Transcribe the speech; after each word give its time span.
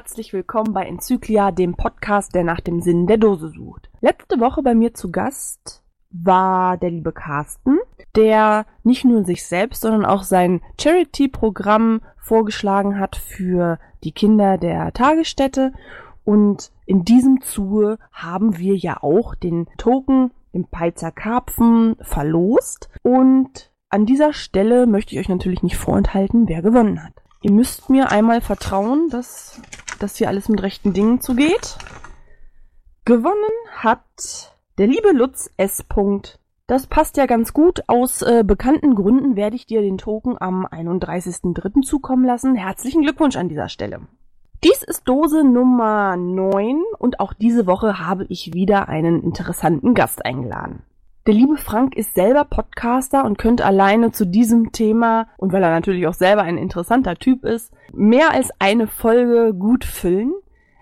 Herzlich 0.00 0.32
willkommen 0.32 0.72
bei 0.72 0.86
Enzyklia, 0.86 1.50
dem 1.50 1.74
Podcast, 1.74 2.34
der 2.34 2.42
nach 2.42 2.60
dem 2.60 2.80
Sinn 2.80 3.06
der 3.06 3.18
Dose 3.18 3.50
sucht. 3.50 3.90
Letzte 4.00 4.40
Woche 4.40 4.62
bei 4.62 4.74
mir 4.74 4.94
zu 4.94 5.12
Gast 5.12 5.82
war 6.08 6.78
der 6.78 6.88
liebe 6.88 7.12
Carsten, 7.12 7.76
der 8.16 8.64
nicht 8.82 9.04
nur 9.04 9.26
sich 9.26 9.44
selbst, 9.44 9.82
sondern 9.82 10.06
auch 10.06 10.22
sein 10.22 10.62
Charity-Programm 10.80 12.00
vorgeschlagen 12.16 12.98
hat 12.98 13.14
für 13.14 13.78
die 14.02 14.12
Kinder 14.12 14.56
der 14.56 14.90
Tagesstätte. 14.94 15.74
Und 16.24 16.72
in 16.86 17.04
diesem 17.04 17.42
Zuge 17.42 17.98
haben 18.10 18.56
wir 18.56 18.76
ja 18.76 19.02
auch 19.02 19.34
den 19.34 19.68
Token, 19.76 20.30
den 20.54 20.64
Peizer 20.64 21.12
Karpfen, 21.12 21.96
verlost. 22.00 22.88
Und 23.02 23.70
an 23.90 24.06
dieser 24.06 24.32
Stelle 24.32 24.86
möchte 24.86 25.14
ich 25.14 25.20
euch 25.20 25.28
natürlich 25.28 25.62
nicht 25.62 25.76
vorenthalten, 25.76 26.48
wer 26.48 26.62
gewonnen 26.62 27.04
hat. 27.04 27.12
Ihr 27.42 27.52
müsst 27.52 27.88
mir 27.88 28.10
einmal 28.10 28.42
vertrauen, 28.42 29.08
dass 29.08 29.60
das 30.02 30.16
hier 30.16 30.28
alles 30.28 30.48
mit 30.48 30.62
rechten 30.62 30.92
Dingen 30.92 31.20
zugeht. 31.20 31.78
Gewonnen 33.04 33.34
hat 33.72 34.56
der 34.78 34.86
liebe 34.86 35.12
Lutz 35.12 35.50
S. 35.56 35.84
Das 36.66 36.86
passt 36.86 37.16
ja 37.16 37.26
ganz 37.26 37.52
gut. 37.52 37.82
Aus 37.88 38.22
äh, 38.22 38.44
bekannten 38.46 38.94
Gründen 38.94 39.36
werde 39.36 39.56
ich 39.56 39.66
dir 39.66 39.82
den 39.82 39.98
Token 39.98 40.40
am 40.40 40.66
31.03. 40.66 41.82
zukommen 41.82 42.24
lassen. 42.24 42.54
Herzlichen 42.54 43.02
Glückwunsch 43.02 43.36
an 43.36 43.48
dieser 43.48 43.68
Stelle. 43.68 44.02
Dies 44.62 44.82
ist 44.82 45.08
Dose 45.08 45.42
Nummer 45.42 46.16
9 46.16 46.82
und 46.98 47.18
auch 47.18 47.32
diese 47.32 47.66
Woche 47.66 47.98
habe 47.98 48.26
ich 48.28 48.52
wieder 48.52 48.88
einen 48.88 49.22
interessanten 49.22 49.94
Gast 49.94 50.24
eingeladen. 50.24 50.82
Der 51.26 51.34
liebe 51.34 51.58
Frank 51.58 51.96
ist 51.96 52.14
selber 52.14 52.44
Podcaster 52.44 53.26
und 53.26 53.36
könnte 53.36 53.66
alleine 53.66 54.10
zu 54.10 54.24
diesem 54.24 54.72
Thema, 54.72 55.28
und 55.36 55.52
weil 55.52 55.62
er 55.62 55.68
natürlich 55.70 56.06
auch 56.06 56.14
selber 56.14 56.42
ein 56.42 56.56
interessanter 56.56 57.14
Typ 57.14 57.44
ist, 57.44 57.74
mehr 57.92 58.32
als 58.32 58.50
eine 58.58 58.86
Folge 58.86 59.52
gut 59.52 59.84
füllen. 59.84 60.32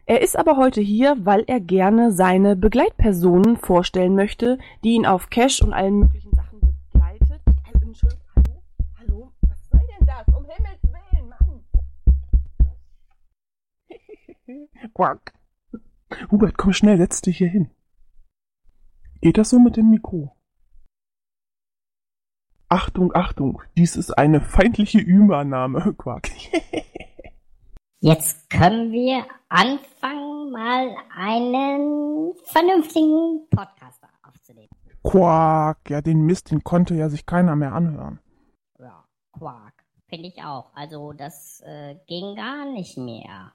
Er 0.06 0.22
ist 0.22 0.38
aber 0.38 0.56
heute 0.56 0.80
hier, 0.80 1.16
weil 1.24 1.42
er 1.48 1.58
gerne 1.58 2.12
seine 2.12 2.54
Begleitpersonen 2.54 3.56
vorstellen 3.56 4.14
möchte, 4.14 4.58
die 4.84 4.92
ihn 4.92 5.06
auf 5.06 5.28
Cash 5.28 5.60
und 5.60 5.72
allen 5.72 5.98
möglichen 5.98 6.32
Sachen 6.32 6.60
begleitet. 6.60 7.40
Also, 7.66 7.86
Entschuldigung, 7.86 8.22
hallo? 8.36 8.62
Hallo? 9.00 9.32
Was 9.48 9.58
soll 9.70 9.80
denn 9.98 10.06
das? 10.06 10.24
Um 10.36 10.44
Himmels 10.46 10.82
Willen, 10.84 11.28
Mann! 14.46 14.92
Quack. 14.94 15.32
Hubert, 16.30 16.56
komm 16.56 16.72
schnell, 16.72 16.96
setz 16.96 17.22
dich 17.22 17.38
hier 17.38 17.48
hin. 17.48 17.70
Geht 19.20 19.36
das 19.36 19.50
so 19.50 19.58
mit 19.58 19.76
dem 19.76 19.90
Mikro? 19.90 20.36
Achtung, 22.68 23.14
Achtung, 23.14 23.62
dies 23.76 23.96
ist 23.96 24.10
eine 24.16 24.40
feindliche 24.40 24.98
Übernahme, 24.98 25.94
Quack. 25.98 26.30
Jetzt 28.00 28.48
können 28.48 28.92
wir 28.92 29.24
anfangen, 29.48 30.52
mal 30.52 30.94
einen 31.16 32.32
vernünftigen 32.44 33.48
Podcaster 33.50 34.08
aufzunehmen. 34.22 34.68
Quack, 35.02 35.90
ja, 35.90 36.00
den 36.00 36.20
Mist, 36.20 36.50
den 36.50 36.62
konnte 36.62 36.94
ja 36.94 37.08
sich 37.08 37.26
keiner 37.26 37.56
mehr 37.56 37.72
anhören. 37.72 38.20
Ja, 38.78 39.04
Quark. 39.32 39.84
Finde 40.08 40.28
ich 40.28 40.42
auch. 40.42 40.70
Also, 40.74 41.12
das 41.12 41.60
äh, 41.66 41.96
ging 42.06 42.36
gar 42.36 42.70
nicht 42.72 42.96
mehr. 42.96 43.52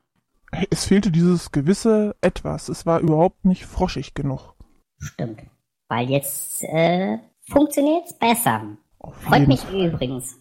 Es 0.69 0.85
fehlte 0.85 1.09
dieses 1.09 1.51
gewisse 1.51 2.15
Etwas. 2.21 2.69
Es 2.69 2.85
war 2.85 2.99
überhaupt 2.99 3.45
nicht 3.45 3.65
froschig 3.65 4.13
genug. 4.13 4.55
Stimmt. 4.99 5.41
Weil 5.89 6.09
jetzt 6.09 6.63
äh, 6.63 7.17
funktioniert's 7.49 8.13
besser. 8.17 8.77
Auf 8.99 9.15
Freut 9.17 9.47
mich 9.47 9.61
Fall. 9.61 9.87
übrigens. 9.87 10.39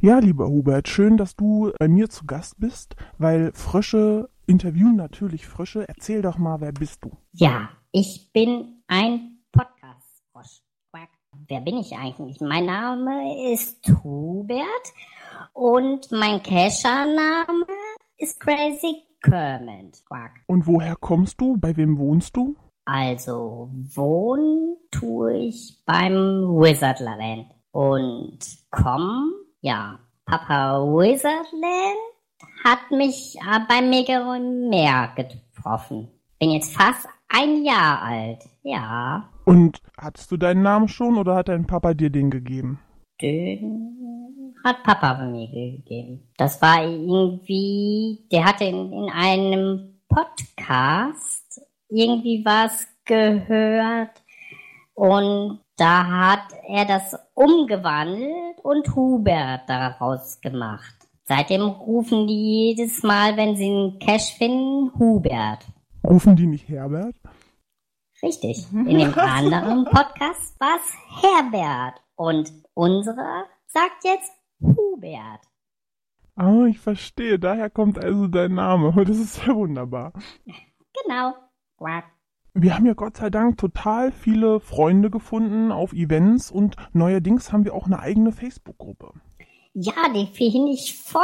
Ja, 0.00 0.18
lieber 0.18 0.46
Hubert, 0.46 0.88
schön, 0.88 1.16
dass 1.16 1.36
du 1.36 1.72
bei 1.78 1.88
mir 1.88 2.08
zu 2.08 2.24
Gast 2.24 2.58
bist, 2.58 2.96
weil 3.18 3.52
Frösche 3.52 4.30
interviewen 4.46 4.96
natürlich 4.96 5.46
Frösche. 5.46 5.86
Erzähl 5.88 6.22
doch 6.22 6.38
mal, 6.38 6.60
wer 6.60 6.72
bist 6.72 7.04
du? 7.04 7.10
Ja, 7.32 7.68
ich 7.92 8.30
bin 8.32 8.82
ein 8.86 9.38
Podcast-Frosch. 9.52 10.62
Quack. 10.90 11.08
Wer 11.48 11.60
bin 11.60 11.76
ich 11.78 11.96
eigentlich? 11.96 12.40
Mein 12.40 12.66
Name 12.66 13.52
ist 13.52 13.92
Hubert 14.02 14.64
und 15.52 16.10
mein 16.12 16.42
Kescher-Name 16.42 17.66
ist 18.16 18.40
Crazy 18.40 19.02
Kermit. 19.22 20.02
Quack. 20.06 20.40
Und 20.46 20.66
woher 20.66 20.96
kommst 20.96 21.40
du? 21.40 21.56
Bei 21.58 21.76
wem 21.76 21.98
wohnst 21.98 22.36
du? 22.36 22.56
Also, 22.92 23.70
wohnen 23.94 24.76
tue 24.90 25.36
ich 25.36 25.80
beim 25.86 26.12
Wizardland. 26.58 27.46
Und 27.70 28.38
komm, 28.72 29.30
ja, 29.60 30.00
Papa 30.24 30.80
Wizardland 30.82 31.98
hat 32.64 32.90
mich 32.90 33.36
äh, 33.36 33.60
beim 33.68 33.90
Meer 34.68 35.12
getroffen. 35.14 36.08
Bin 36.40 36.50
jetzt 36.50 36.74
fast 36.74 37.06
ein 37.28 37.64
Jahr 37.64 38.02
alt. 38.02 38.42
Ja, 38.64 39.28
Und 39.44 39.80
hattest 39.96 40.32
du 40.32 40.36
deinen 40.36 40.62
Namen 40.62 40.88
schon 40.88 41.16
oder 41.16 41.36
hat 41.36 41.48
dein 41.48 41.68
Papa 41.68 41.94
dir 41.94 42.10
den 42.10 42.30
gegeben? 42.30 42.80
den 43.22 44.54
hat 44.64 44.82
Papa 44.82 45.24
mir 45.26 45.46
gegeben. 45.48 46.28
Das 46.36 46.60
war 46.60 46.82
irgendwie, 46.84 48.26
der 48.32 48.44
hatte 48.44 48.64
in, 48.64 48.92
in 48.92 49.10
einem 49.10 50.00
Podcast 50.08 51.39
irgendwie 51.90 52.44
was 52.44 52.86
gehört 53.04 54.22
und 54.94 55.60
da 55.76 56.06
hat 56.06 56.52
er 56.68 56.84
das 56.84 57.18
umgewandelt 57.34 58.58
und 58.62 58.94
Hubert 58.94 59.62
daraus 59.68 60.40
gemacht. 60.40 60.94
Seitdem 61.24 61.62
rufen 61.62 62.26
die 62.26 62.74
jedes 62.74 63.02
Mal, 63.02 63.36
wenn 63.36 63.56
sie 63.56 63.66
einen 63.66 63.98
Cash 63.98 64.34
finden, 64.36 64.92
Hubert. 64.98 65.64
Rufen 66.04 66.36
die 66.36 66.46
nicht 66.46 66.68
Herbert? 66.68 67.14
Richtig. 68.22 68.66
In 68.72 68.98
dem 68.98 69.14
anderen 69.18 69.84
Podcast 69.84 70.58
war 70.60 70.76
es 70.76 71.22
Herbert. 71.22 72.02
Und 72.16 72.52
unserer 72.74 73.44
sagt 73.66 74.04
jetzt 74.04 74.32
Hubert. 74.60 75.40
Ah, 76.36 76.66
ich 76.66 76.78
verstehe. 76.78 77.38
Daher 77.38 77.70
kommt 77.70 77.98
also 77.98 78.26
dein 78.26 78.54
Name. 78.54 78.92
Das 79.06 79.16
ist 79.16 79.46
ja 79.46 79.54
wunderbar. 79.54 80.12
Genau. 81.04 81.34
Quack. 81.80 82.04
Wir 82.52 82.74
haben 82.74 82.84
ja 82.84 82.94
Gott 82.94 83.16
sei 83.16 83.30
Dank 83.30 83.56
total 83.56 84.12
viele 84.12 84.60
Freunde 84.60 85.08
gefunden 85.08 85.72
auf 85.72 85.92
Events 85.92 86.50
und 86.50 86.76
neuerdings 86.92 87.52
haben 87.52 87.64
wir 87.64 87.74
auch 87.74 87.86
eine 87.86 88.00
eigene 88.00 88.32
Facebook-Gruppe. 88.32 89.12
Ja, 89.72 89.94
die 90.14 90.26
finde 90.26 90.72
ich 90.72 90.96
voll 90.96 91.22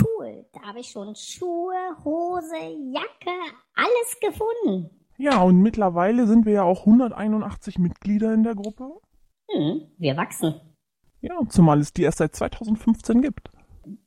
cool. 0.00 0.44
Da 0.52 0.60
habe 0.68 0.80
ich 0.80 0.88
schon 0.88 1.14
Schuhe, 1.14 1.74
Hose, 2.04 2.56
Jacke, 2.92 3.34
alles 3.74 4.20
gefunden. 4.20 4.90
Ja, 5.16 5.40
und 5.42 5.62
mittlerweile 5.62 6.26
sind 6.26 6.44
wir 6.44 6.52
ja 6.52 6.62
auch 6.64 6.80
181 6.80 7.78
Mitglieder 7.78 8.34
in 8.34 8.42
der 8.42 8.56
Gruppe. 8.56 9.00
Hm, 9.48 9.82
wir 9.96 10.16
wachsen. 10.16 10.60
Ja, 11.20 11.38
zumal 11.48 11.78
es 11.80 11.92
die 11.92 12.02
erst 12.02 12.18
seit 12.18 12.34
2015 12.34 13.22
gibt. 13.22 13.48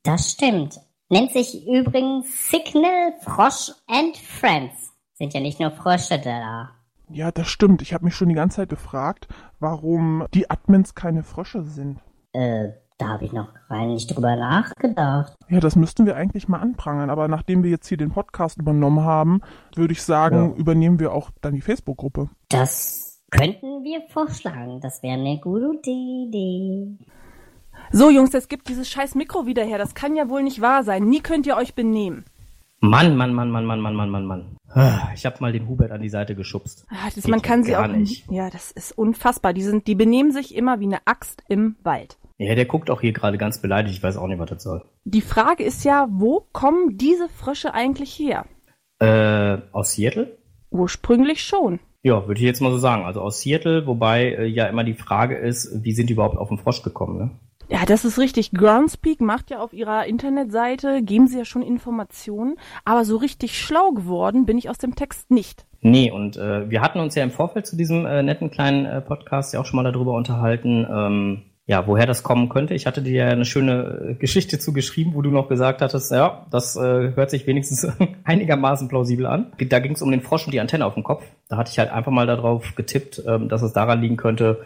Das 0.04 0.34
stimmt. 0.34 0.80
Nennt 1.10 1.32
sich 1.32 1.66
übrigens 1.66 2.50
Signal 2.50 3.14
Frosch 3.22 3.72
and 3.88 4.18
Friends. 4.18 4.87
Sind 5.18 5.34
ja 5.34 5.40
nicht 5.40 5.60
nur 5.60 5.72
Frösche 5.72 6.20
da. 6.20 6.70
Ja, 7.10 7.32
das 7.32 7.48
stimmt. 7.48 7.82
Ich 7.82 7.94
habe 7.94 8.06
mich 8.06 8.16
schon 8.16 8.30
die 8.30 8.36
ganze 8.36 8.58
Zeit 8.58 8.70
gefragt, 8.70 9.28
warum 9.60 10.26
die 10.34 10.50
Admins 10.50 10.94
keine 10.94 11.24
Frösche 11.24 11.64
sind. 11.64 12.00
Äh, 12.34 12.70
da 12.98 13.08
habe 13.10 13.26
ich 13.26 13.32
noch 13.34 13.48
rein 13.70 13.90
nicht 13.94 14.08
drüber 14.16 14.36
nachgedacht. 14.36 15.34
Ja, 15.50 15.60
das 15.60 15.76
müssten 15.76 16.06
wir 16.06 16.16
eigentlich 16.16 16.48
mal 16.48 16.60
anprangern, 16.60 17.10
aber 17.10 17.28
nachdem 17.28 17.64
wir 17.64 17.70
jetzt 17.72 17.88
hier 17.88 17.98
den 17.98 18.12
Podcast 18.12 18.60
übernommen 18.60 19.04
haben, 19.06 19.42
würde 19.76 19.94
ich 19.94 20.04
sagen, 20.04 20.52
Ja. 20.52 20.56
übernehmen 20.58 21.00
wir 21.00 21.14
auch 21.14 21.32
dann 21.42 21.54
die 21.56 21.62
Facebook-Gruppe. 21.62 22.30
Das 22.50 23.24
könnten 23.32 23.84
wir 23.84 24.02
vorschlagen. 24.10 24.82
Das 24.82 25.02
wäre 25.02 25.14
eine 25.20 25.40
gute 25.40 25.90
Idee. 25.90 26.98
So, 27.92 28.10
Jungs, 28.10 28.34
jetzt 28.34 28.50
gibt 28.50 28.68
dieses 28.68 28.90
scheiß 28.90 29.16
Mikro 29.16 29.46
wieder 29.46 29.64
her. 29.64 29.78
Das 29.78 29.96
kann 29.96 30.16
ja 30.16 30.30
wohl 30.30 30.44
nicht 30.44 30.62
wahr 30.62 30.84
sein. 30.84 31.06
Nie 31.08 31.22
könnt 31.22 31.48
ihr 31.48 31.56
euch 31.56 31.74
benehmen. 31.76 32.26
Mann, 32.80 33.18
Mann, 33.18 33.34
Mann, 33.34 33.50
Mann, 33.50 33.66
Mann, 33.66 33.80
Mann, 33.82 33.96
Mann, 33.96 34.10
Mann, 34.10 34.26
Mann. 34.26 34.58
Ah, 34.70 35.10
Ich 35.16 35.26
habe 35.26 35.38
mal 35.40 35.52
den 35.52 35.68
Hubert 35.68 35.92
an 35.92 36.02
die 36.02 36.10
Seite 36.10 36.36
geschubst. 36.36 36.86
Ah, 36.90 37.10
Das, 37.16 37.28
man 37.28 37.42
kann 37.42 37.64
sie 37.64 37.76
auch 37.76 37.88
nicht. 37.88 38.30
Ja, 38.30 38.50
das 38.50 38.72
ist 38.72 38.92
unfassbar. 38.98 39.54
Die 39.54 39.64
sind, 39.64 39.88
die 39.88 39.96
benehmen 39.96 40.32
sich 40.32 40.56
immer 40.56 40.80
wie 40.80 40.86
eine 40.86 41.00
Axt 41.06 41.44
im 41.50 41.76
Wald. 41.84 42.18
Ja, 42.38 42.54
der 42.54 42.66
guckt 42.66 42.92
auch 42.92 43.02
hier 43.02 43.14
gerade 43.14 43.40
ganz 43.40 43.60
beleidigt. 43.62 43.96
Ich 43.96 44.04
weiß 44.04 44.18
auch 44.18 44.28
nicht, 44.28 44.38
was 44.40 44.50
das 44.52 44.62
soll. 44.64 44.84
Die 45.06 45.22
Frage 45.22 45.64
ist 45.64 45.84
ja, 45.86 46.08
wo 46.12 46.46
kommen 46.52 46.98
diese 46.98 47.30
Frösche 47.30 47.74
eigentlich 47.74 48.12
her? 48.20 48.46
Äh, 49.00 49.58
aus 49.72 49.94
Seattle? 49.94 50.38
Ursprünglich 50.70 51.44
schon. 51.44 51.80
Ja, 52.04 52.28
würde 52.28 52.40
ich 52.40 52.46
jetzt 52.46 52.62
mal 52.62 52.72
so 52.72 52.78
sagen. 52.78 53.06
Also 53.06 53.22
aus 53.22 53.42
Seattle, 53.42 53.88
wobei 53.88 54.26
äh, 54.34 54.46
ja 54.46 54.68
immer 54.68 54.84
die 54.84 54.94
Frage 54.94 55.36
ist, 55.36 55.84
wie 55.84 55.94
sind 55.94 56.10
die 56.10 56.14
überhaupt 56.14 56.38
auf 56.38 56.50
den 56.50 56.60
Frosch 56.60 56.84
gekommen, 56.84 57.18
ne? 57.18 57.32
Ja, 57.70 57.86
das 57.86 58.06
ist 58.06 58.18
richtig. 58.18 58.52
Groundspeak 58.52 59.20
macht 59.20 59.50
ja 59.50 59.60
auf 59.60 59.74
ihrer 59.74 60.06
Internetseite, 60.06 61.02
geben 61.04 61.28
sie 61.28 61.38
ja 61.38 61.46
schon 61.46 61.62
Informationen, 61.62 62.56
aber 62.86 63.04
so 63.04 63.18
richtig 63.18 63.60
schlau 63.60 63.92
geworden 63.92 64.46
bin 64.46 64.58
ich 64.58 64.70
aus 64.70 64.78
dem 64.78 64.96
Text 64.96 65.30
nicht. 65.32 65.66
Nee, 65.82 66.10
und 66.12 66.38
äh, 66.38 66.70
wir 66.70 66.82
hatten 66.82 67.00
uns 67.00 67.16
ja 67.16 67.24
im 67.24 67.32
Vorfeld 67.32 67.68
zu 67.68 67.76
diesem 67.76 68.06
äh, 68.06 68.24
netten 68.24 68.52
kleinen 68.52 68.86
äh, 68.86 69.02
Podcast 69.02 69.54
ja 69.54 69.60
auch 69.60 69.66
schon 69.66 69.82
mal 69.82 69.92
darüber 69.92 70.14
unterhalten, 70.14 70.88
ähm, 70.90 71.42
Ja, 71.66 71.86
woher 71.86 72.06
das 72.06 72.24
kommen 72.24 72.48
könnte, 72.48 72.74
ich 72.74 72.86
hatte 72.88 73.02
dir 73.02 73.26
ja 73.26 73.28
eine 73.28 73.44
schöne 73.44 74.12
äh, 74.12 74.14
Geschichte 74.14 74.58
zugeschrieben, 74.58 75.14
wo 75.14 75.22
du 75.22 75.30
noch 75.30 75.50
gesagt 75.50 75.82
hattest, 75.82 76.12
ja, 76.12 76.46
das 76.50 76.78
äh, 76.78 77.12
hört 77.14 77.30
sich 77.30 77.46
wenigstens 77.46 77.86
einigermaßen 78.24 78.88
plausibel 78.88 79.26
an. 79.26 79.52
Da 79.60 79.80
ging 79.80 79.92
es 79.92 80.02
um 80.02 80.10
den 80.10 80.22
Frosch 80.22 80.46
und 80.46 80.54
die 80.54 80.62
Antenne 80.62 80.86
auf 80.86 80.94
dem 80.94 81.04
Kopf. 81.04 81.26
Da 81.50 81.58
hatte 81.58 81.72
ich 81.72 81.80
halt 81.80 81.92
einfach 81.92 82.12
mal 82.12 82.26
darauf 82.26 82.76
getippt, 82.76 83.22
ähm, 83.28 83.50
dass 83.50 83.62
es 83.62 83.74
daran 83.74 84.02
liegen 84.02 84.16
könnte, 84.16 84.66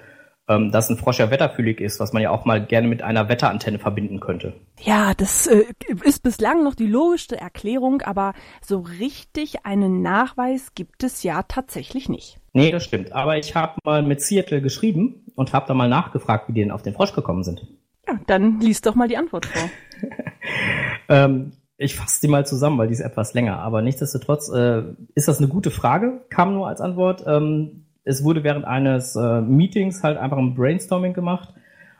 ähm, 0.51 0.71
dass 0.71 0.89
ein 0.89 0.97
Frosch 0.97 1.19
ja 1.19 1.31
wetterfühlig 1.31 1.79
ist, 1.79 1.99
was 1.99 2.13
man 2.13 2.21
ja 2.21 2.29
auch 2.29 2.45
mal 2.45 2.65
gerne 2.65 2.87
mit 2.87 3.01
einer 3.01 3.29
Wetterantenne 3.29 3.79
verbinden 3.79 4.19
könnte. 4.19 4.53
Ja, 4.79 5.13
das 5.15 5.47
äh, 5.47 5.63
ist 6.03 6.23
bislang 6.23 6.63
noch 6.63 6.75
die 6.75 6.87
logischste 6.87 7.39
Erklärung, 7.39 8.01
aber 8.01 8.33
so 8.61 8.79
richtig 8.79 9.65
einen 9.65 10.01
Nachweis 10.01 10.73
gibt 10.75 11.03
es 11.03 11.23
ja 11.23 11.43
tatsächlich 11.43 12.09
nicht. 12.09 12.37
Nee, 12.53 12.71
das 12.71 12.83
stimmt. 12.83 13.13
Aber 13.13 13.37
ich 13.37 13.55
habe 13.55 13.79
mal 13.85 14.03
mit 14.03 14.21
Seattle 14.21 14.61
geschrieben 14.61 15.31
und 15.35 15.53
habe 15.53 15.67
da 15.67 15.73
mal 15.73 15.89
nachgefragt, 15.89 16.49
wie 16.49 16.53
die 16.53 16.61
denn 16.61 16.71
auf 16.71 16.81
den 16.81 16.93
Frosch 16.93 17.13
gekommen 17.13 17.43
sind. 17.43 17.65
Ja, 18.07 18.19
dann 18.27 18.59
liest 18.59 18.85
doch 18.85 18.95
mal 18.95 19.07
die 19.07 19.17
Antwort 19.17 19.45
vor. 19.45 19.69
ähm, 21.09 21.53
ich 21.77 21.95
fasse 21.95 22.21
die 22.21 22.27
mal 22.27 22.45
zusammen, 22.45 22.77
weil 22.77 22.87
die 22.87 22.93
ist 22.93 22.99
etwas 22.99 23.33
länger. 23.33 23.59
Aber 23.59 23.81
nichtsdestotrotz 23.81 24.49
äh, 24.49 24.83
ist 25.15 25.27
das 25.27 25.39
eine 25.39 25.47
gute 25.47 25.71
Frage, 25.71 26.25
kam 26.29 26.53
nur 26.53 26.67
als 26.67 26.81
Antwort. 26.81 27.23
Ähm, 27.25 27.80
es 28.03 28.23
wurde 28.23 28.43
während 28.43 28.65
eines 28.65 29.15
äh, 29.15 29.41
Meetings 29.41 30.03
halt 30.03 30.17
einfach 30.17 30.37
ein 30.37 30.55
Brainstorming 30.55 31.13
gemacht 31.13 31.53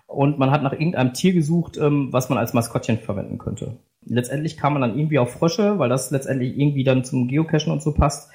und 0.08 0.40
man 0.40 0.52
hat 0.52 0.64
nach 0.64 0.74
irgendeinem 0.74 1.14
Tier 1.14 1.34
gesucht, 1.34 1.78
ähm, 1.78 2.10
was 2.12 2.30
man 2.30 2.38
als 2.38 2.54
Maskottchen 2.54 2.98
verwenden 2.98 3.38
könnte. 3.38 3.78
Letztendlich 4.06 4.58
kam 4.58 4.74
man 4.74 4.82
dann 4.82 4.98
irgendwie 4.98 5.20
auf 5.20 5.32
Frösche, 5.32 5.78
weil 5.78 5.90
das 5.90 6.12
letztendlich 6.12 6.58
irgendwie 6.58 6.84
dann 6.84 7.04
zum 7.04 7.28
Geocachen 7.28 7.72
und 7.72 7.84
so 7.84 7.94
passt 7.94 8.32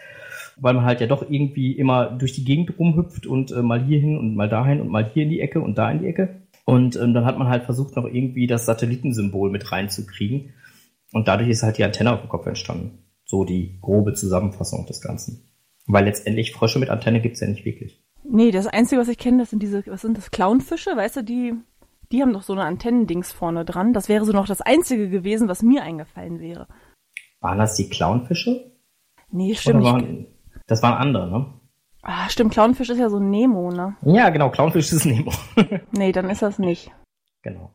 weil 0.56 0.74
man 0.74 0.84
halt 0.84 1.00
ja 1.00 1.06
doch 1.06 1.28
irgendwie 1.28 1.72
immer 1.72 2.06
durch 2.06 2.32
die 2.32 2.44
Gegend 2.44 2.78
rumhüpft 2.78 3.26
und 3.26 3.52
äh, 3.52 3.62
mal 3.62 3.82
hierhin 3.82 4.18
und 4.18 4.34
mal 4.34 4.48
dahin 4.48 4.80
und 4.80 4.88
mal 4.88 5.08
hier 5.12 5.24
in 5.24 5.30
die 5.30 5.40
Ecke 5.40 5.60
und 5.60 5.76
da 5.76 5.90
in 5.90 6.00
die 6.00 6.06
Ecke. 6.06 6.40
Und 6.64 6.96
ähm, 6.96 7.14
dann 7.14 7.24
hat 7.24 7.38
man 7.38 7.48
halt 7.48 7.64
versucht, 7.64 7.94
noch 7.96 8.06
irgendwie 8.06 8.46
das 8.46 8.66
Satellitensymbol 8.66 9.50
mit 9.50 9.70
reinzukriegen. 9.70 10.54
Und 11.12 11.28
dadurch 11.28 11.48
ist 11.48 11.62
halt 11.62 11.78
die 11.78 11.84
Antenne 11.84 12.12
auf 12.12 12.20
dem 12.20 12.28
Kopf 12.28 12.46
entstanden. 12.46 12.98
So 13.24 13.44
die 13.44 13.78
grobe 13.80 14.14
Zusammenfassung 14.14 14.86
des 14.86 15.00
Ganzen. 15.00 15.48
Weil 15.86 16.04
letztendlich 16.04 16.52
Frösche 16.52 16.78
mit 16.78 16.90
Antenne 16.90 17.20
gibt's 17.20 17.40
ja 17.40 17.46
nicht 17.46 17.64
wirklich. 17.64 18.02
Nee, 18.24 18.50
das 18.50 18.66
Einzige, 18.66 19.00
was 19.00 19.08
ich 19.08 19.18
kenne, 19.18 19.38
das 19.38 19.50
sind 19.50 19.62
diese, 19.62 19.86
was 19.86 20.02
sind 20.02 20.16
das, 20.16 20.30
Clownfische, 20.30 20.96
weißt 20.96 21.16
du, 21.16 21.22
die, 21.22 21.54
die 22.10 22.22
haben 22.22 22.32
doch 22.32 22.42
so 22.42 22.52
eine 22.52 22.64
Antennendings 22.64 23.32
vorne 23.32 23.64
dran. 23.64 23.92
Das 23.92 24.08
wäre 24.08 24.24
so 24.24 24.32
noch 24.32 24.46
das 24.46 24.60
Einzige 24.60 25.08
gewesen, 25.08 25.48
was 25.48 25.62
mir 25.62 25.82
eingefallen 25.82 26.40
wäre. 26.40 26.66
Waren 27.40 27.58
das 27.58 27.76
die 27.76 27.88
Clownfische? 27.88 28.72
Nee, 29.30 29.54
stimmt 29.54 29.82
nicht. 29.82 30.28
Das 30.66 30.82
waren 30.82 30.94
andere, 30.94 31.30
ne? 31.30 31.60
Ah, 32.08 32.28
stimmt, 32.28 32.52
Clownfisch 32.52 32.90
ist 32.90 32.98
ja 32.98 33.10
so 33.10 33.18
Nemo, 33.18 33.72
ne? 33.72 33.96
Ja, 34.02 34.30
genau, 34.30 34.50
Clownfisch 34.50 34.92
ist 34.92 35.06
Nemo. 35.06 35.32
nee, 35.90 36.12
dann 36.12 36.30
ist 36.30 36.40
das 36.40 36.58
nicht. 36.60 36.92
Genau. 37.42 37.72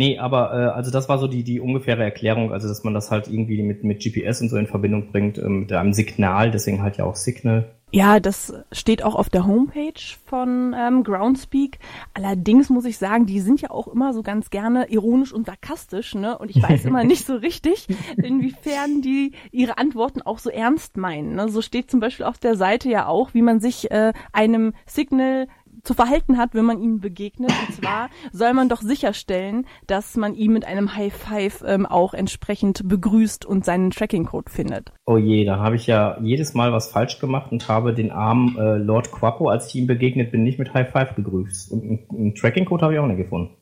Nee, 0.00 0.16
aber 0.16 0.54
äh, 0.54 0.66
also 0.68 0.90
das 0.90 1.10
war 1.10 1.18
so 1.18 1.26
die, 1.26 1.44
die 1.44 1.60
ungefähre 1.60 2.02
Erklärung, 2.02 2.54
also 2.54 2.66
dass 2.66 2.84
man 2.84 2.94
das 2.94 3.10
halt 3.10 3.28
irgendwie 3.28 3.62
mit, 3.62 3.84
mit 3.84 4.02
GPS 4.02 4.40
und 4.40 4.48
so 4.48 4.56
in 4.56 4.66
Verbindung 4.66 5.12
bringt, 5.12 5.36
äh, 5.36 5.46
mit 5.46 5.70
einem 5.74 5.92
Signal, 5.92 6.50
deswegen 6.50 6.80
halt 6.80 6.96
ja 6.96 7.04
auch 7.04 7.16
Signal. 7.16 7.70
Ja, 7.92 8.18
das 8.18 8.54
steht 8.72 9.02
auch 9.02 9.14
auf 9.14 9.28
der 9.28 9.46
Homepage 9.46 10.00
von 10.24 10.74
ähm, 10.78 11.02
Groundspeak. 11.02 11.80
Allerdings 12.14 12.70
muss 12.70 12.84
ich 12.86 12.96
sagen, 12.96 13.26
die 13.26 13.40
sind 13.40 13.60
ja 13.60 13.70
auch 13.70 13.88
immer 13.88 14.14
so 14.14 14.22
ganz 14.22 14.48
gerne 14.48 14.90
ironisch 14.90 15.34
und 15.34 15.44
sarkastisch, 15.44 16.14
ne? 16.14 16.38
Und 16.38 16.50
ich 16.50 16.62
weiß 16.62 16.86
immer 16.86 17.02
nicht 17.04 17.26
so 17.26 17.34
richtig, 17.34 17.88
inwiefern 18.16 19.02
die 19.02 19.32
ihre 19.50 19.76
Antworten 19.76 20.22
auch 20.22 20.38
so 20.38 20.48
ernst 20.48 20.96
meinen. 20.96 21.34
Ne? 21.34 21.48
So 21.48 21.60
steht 21.60 21.90
zum 21.90 22.00
Beispiel 22.00 22.24
auf 22.24 22.38
der 22.38 22.54
Seite 22.54 22.88
ja 22.88 23.06
auch, 23.06 23.34
wie 23.34 23.42
man 23.42 23.60
sich 23.60 23.90
äh, 23.90 24.12
einem 24.32 24.72
Signal 24.86 25.48
zu 25.82 25.94
verhalten 25.94 26.38
hat, 26.38 26.54
wenn 26.54 26.64
man 26.64 26.80
ihm 26.80 27.00
begegnet. 27.00 27.50
Und 27.50 27.74
zwar 27.74 28.10
soll 28.32 28.52
man 28.54 28.68
doch 28.68 28.80
sicherstellen, 28.80 29.66
dass 29.86 30.16
man 30.16 30.34
ihn 30.34 30.52
mit 30.52 30.64
einem 30.64 30.94
High 30.96 31.12
Five 31.12 31.64
ähm, 31.66 31.86
auch 31.86 32.14
entsprechend 32.14 32.88
begrüßt 32.88 33.44
und 33.44 33.64
seinen 33.64 33.90
Tracking-Code 33.90 34.50
findet. 34.50 34.92
Oh 35.06 35.16
je, 35.16 35.44
da 35.44 35.58
habe 35.58 35.76
ich 35.76 35.86
ja 35.86 36.18
jedes 36.20 36.54
Mal 36.54 36.72
was 36.72 36.90
falsch 36.90 37.18
gemacht 37.18 37.52
und 37.52 37.68
habe 37.68 37.94
den 37.94 38.10
armen 38.10 38.56
äh, 38.58 38.76
Lord 38.76 39.10
Quapo, 39.12 39.48
als 39.48 39.68
ich 39.68 39.76
ihm 39.76 39.86
begegnet 39.86 40.32
bin, 40.32 40.42
nicht 40.42 40.58
mit 40.58 40.74
High 40.74 40.90
Five 40.90 41.14
begrüßt. 41.14 41.72
Und 41.72 41.82
einen, 41.82 42.06
einen 42.10 42.34
Tracking-Code 42.34 42.82
habe 42.82 42.94
ich 42.94 43.00
auch 43.00 43.06
nicht 43.06 43.18
gefunden. 43.18 43.56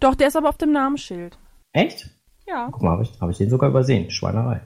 Doch, 0.00 0.14
der 0.14 0.28
ist 0.28 0.36
aber 0.36 0.48
auf 0.48 0.58
dem 0.58 0.72
Namensschild. 0.72 1.38
Echt? 1.72 2.10
Ja. 2.46 2.68
Guck 2.70 2.82
mal, 2.82 2.92
habe 2.92 3.02
ich, 3.02 3.20
hab 3.20 3.30
ich 3.30 3.38
den 3.38 3.50
sogar 3.50 3.70
übersehen. 3.70 4.10
Schweinerei. 4.10 4.60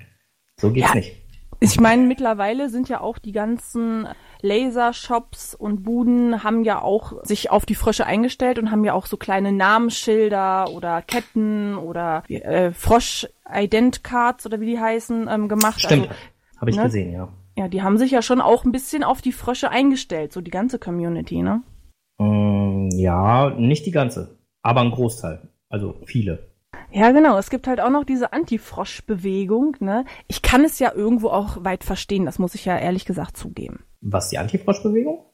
So 0.61 0.71
geht's 0.73 0.89
ja. 0.89 0.95
nicht. 0.97 1.28
Ich 1.61 1.81
meine, 1.81 2.05
mittlerweile 2.05 2.71
sind 2.71 2.89
ja 2.89 3.01
auch 3.01 3.19
die 3.19 3.33
ganzen 3.33 4.07
Lasershops 4.43 5.55
und 5.55 5.83
Buden 5.83 6.45
haben 6.45 6.63
ja 6.63 6.81
auch 6.81 7.25
sich 7.25 7.51
auf 7.51 7.67
die 7.67 7.75
Frösche 7.75 8.07
eingestellt 8.07 8.59
und 8.59 8.71
haben 8.71 8.85
ja 8.85 8.93
auch 8.93 9.07
so 9.07 9.17
kleine 9.17 9.51
Namensschilder 9.51 10.71
oder 10.71 11.03
Ketten 11.03 11.77
oder 11.77 12.23
äh, 12.29 12.71
Frosch-Ident-Cards 12.71 14.47
oder 14.47 14.61
wie 14.61 14.67
die 14.67 14.79
heißen 14.79 15.29
ähm, 15.29 15.49
gemacht. 15.49 15.81
Stimmt, 15.81 16.09
also, 16.09 16.21
habe 16.59 16.71
ich 16.71 16.77
ne? 16.77 16.83
gesehen, 16.85 17.13
ja. 17.13 17.29
Ja, 17.57 17.67
die 17.67 17.83
haben 17.83 17.99
sich 17.99 18.13
ja 18.13 18.23
schon 18.23 18.41
auch 18.41 18.65
ein 18.65 18.71
bisschen 18.71 19.03
auf 19.03 19.21
die 19.21 19.33
Frösche 19.33 19.71
eingestellt, 19.71 20.33
so 20.33 20.41
die 20.41 20.53
ganze 20.53 20.79
Community, 20.79 21.43
ne? 21.43 21.63
Mm, 22.19 22.91
ja, 22.93 23.51
nicht 23.51 23.85
die 23.85 23.91
ganze, 23.91 24.39
aber 24.63 24.83
ein 24.83 24.93
Großteil, 24.93 25.49
also 25.69 25.97
viele. 26.05 26.53
Ja, 26.91 27.13
genau. 27.13 27.39
Es 27.39 27.51
gibt 27.51 27.67
halt 27.67 27.81
auch 27.81 27.91
noch 27.91 28.05
diese 28.05 28.33
Antifrosch-Bewegung. 28.33 29.77
Ne? 29.81 30.05
Ich 30.27 30.43
kann 30.43 30.65
es 30.65 30.79
ja 30.79 30.93
irgendwo 30.95 31.29
auch 31.29 31.65
weit 31.65 31.85
verstehen, 31.85 32.25
das 32.25 32.39
muss 32.39 32.55
ich 32.55 32.65
ja 32.65 32.79
ehrlich 32.79 33.05
gesagt 33.05 33.37
zugeben. 33.37 33.85
Was, 34.01 34.31
die 34.31 34.39
Antifrosch-Bewegung? 34.39 35.25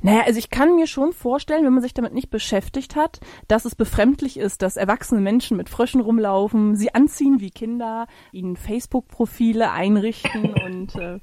Naja, 0.00 0.22
also 0.26 0.38
ich 0.38 0.50
kann 0.50 0.76
mir 0.76 0.86
schon 0.86 1.12
vorstellen, 1.12 1.64
wenn 1.64 1.72
man 1.72 1.82
sich 1.82 1.94
damit 1.94 2.14
nicht 2.14 2.30
beschäftigt 2.30 2.96
hat, 2.96 3.20
dass 3.48 3.64
es 3.64 3.74
befremdlich 3.74 4.38
ist, 4.38 4.62
dass 4.62 4.76
erwachsene 4.76 5.20
Menschen 5.20 5.56
mit 5.56 5.68
Fröschen 5.68 6.00
rumlaufen, 6.00 6.76
sie 6.76 6.94
anziehen 6.94 7.40
wie 7.40 7.50
Kinder, 7.50 8.06
ihnen 8.32 8.56
Facebook-Profile 8.56 9.70
einrichten 9.70 10.54
und 10.64 10.94
äh, 10.94 11.18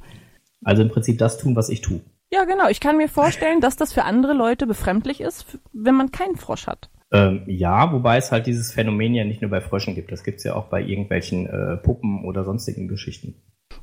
also 0.63 0.81
im 0.81 0.89
Prinzip 0.89 1.17
das 1.17 1.37
tun, 1.37 1.55
was 1.55 1.69
ich 1.69 1.81
tue. 1.81 2.01
Ja, 2.31 2.43
genau. 2.45 2.67
Ich 2.67 2.79
kann 2.79 2.97
mir 2.97 3.09
vorstellen, 3.09 3.59
dass 3.61 3.75
das 3.75 3.93
für 3.93 4.03
andere 4.03 4.33
Leute 4.33 4.67
befremdlich 4.67 5.21
ist, 5.21 5.57
wenn 5.73 5.95
man 5.95 6.11
keinen 6.11 6.35
Frosch 6.35 6.67
hat. 6.67 6.89
Ähm, 7.11 7.43
ja, 7.47 7.91
wobei 7.91 8.17
es 8.17 8.31
halt 8.31 8.45
dieses 8.45 8.71
Phänomen 8.71 9.15
ja 9.15 9.23
nicht 9.25 9.41
nur 9.41 9.49
bei 9.49 9.61
Fröschen 9.61 9.95
gibt. 9.95 10.11
Das 10.11 10.23
gibt's 10.23 10.43
ja 10.43 10.55
auch 10.55 10.65
bei 10.65 10.81
irgendwelchen 10.81 11.47
äh, 11.47 11.77
Puppen 11.77 12.23
oder 12.23 12.43
sonstigen 12.43 12.87
Geschichten. 12.87 13.35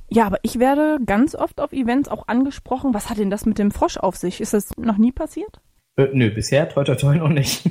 Ja, 0.09 0.27
aber 0.27 0.39
ich 0.43 0.59
werde 0.59 0.99
ganz 1.05 1.35
oft 1.35 1.61
auf 1.61 1.73
Events 1.73 2.09
auch 2.09 2.29
angesprochen. 2.29 2.95
Was 2.95 3.11
hat 3.11 3.19
denn 3.19 3.31
das 3.31 3.45
mit 3.45 3.59
dem 3.59 3.73
Frosch 3.73 3.97
auf 3.97 4.17
sich? 4.17 4.41
Ist 4.41 4.55
das 4.55 4.77
noch 4.77 4.99
nie 4.99 5.13
passiert? 5.13 5.61
Äh, 5.97 6.09
nö, 6.13 6.31
bisher 6.31 6.69
toi 6.69 6.85
toi 6.85 6.95
toi 6.95 7.17
noch 7.19 7.29
nicht. 7.29 7.69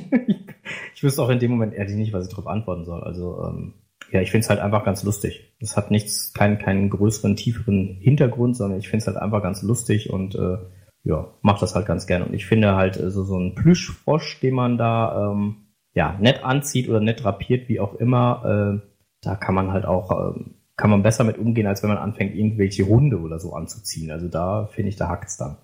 ich 0.94 1.02
wüsste 1.02 1.22
auch 1.22 1.30
in 1.30 1.38
dem 1.38 1.52
Moment 1.52 1.74
ehrlich 1.74 1.96
nicht, 1.96 2.12
was 2.12 2.26
ich 2.26 2.30
darauf 2.30 2.46
antworten 2.46 2.84
soll. 2.84 3.02
Also 3.02 3.42
ähm, 3.44 3.74
ja, 4.12 4.20
ich 4.20 4.30
finde 4.30 4.44
es 4.44 4.50
halt 4.50 4.60
einfach 4.60 4.84
ganz 4.84 5.02
lustig. 5.02 5.54
Es 5.60 5.76
hat 5.76 5.90
nichts, 5.90 6.32
keinen, 6.32 6.58
keinen 6.58 6.90
größeren, 6.90 7.36
tieferen 7.36 7.96
Hintergrund, 8.00 8.56
sondern 8.56 8.78
ich 8.78 8.88
finde 8.88 9.02
es 9.02 9.06
halt 9.06 9.16
einfach 9.16 9.42
ganz 9.42 9.62
lustig 9.62 10.10
und 10.10 10.34
äh, 10.34 10.58
ja, 11.06 11.28
macht 11.40 11.62
das 11.62 11.76
halt 11.76 11.86
ganz 11.86 12.08
gerne. 12.08 12.24
Und 12.24 12.34
ich 12.34 12.46
finde 12.46 12.74
halt 12.74 12.96
äh, 12.96 13.10
so, 13.10 13.22
so 13.22 13.38
ein 13.38 13.54
Plüschfrosch, 13.54 14.40
den 14.40 14.54
man 14.54 14.76
da 14.76 15.30
ähm, 15.30 15.68
ja 15.94 16.16
nett 16.20 16.44
anzieht 16.44 16.88
oder 16.88 17.00
nett 17.00 17.22
drapiert, 17.22 17.68
wie 17.68 17.78
auch 17.78 17.94
immer, 17.94 18.80
äh, 18.82 18.88
da 19.22 19.36
kann 19.36 19.54
man 19.54 19.72
halt 19.72 19.86
auch, 19.86 20.10
äh, 20.10 20.40
kann 20.76 20.90
man 20.90 21.04
besser 21.04 21.22
mit 21.22 21.38
umgehen, 21.38 21.68
als 21.68 21.82
wenn 21.82 21.90
man 21.90 21.98
anfängt, 21.98 22.34
irgendwelche 22.34 22.86
Hunde 22.86 23.20
oder 23.20 23.38
so 23.38 23.54
anzuziehen. 23.54 24.10
Also 24.10 24.28
da 24.28 24.66
finde 24.66 24.88
ich, 24.88 24.96
da 24.96 25.08
hackt's 25.08 25.36
dann. 25.36 25.56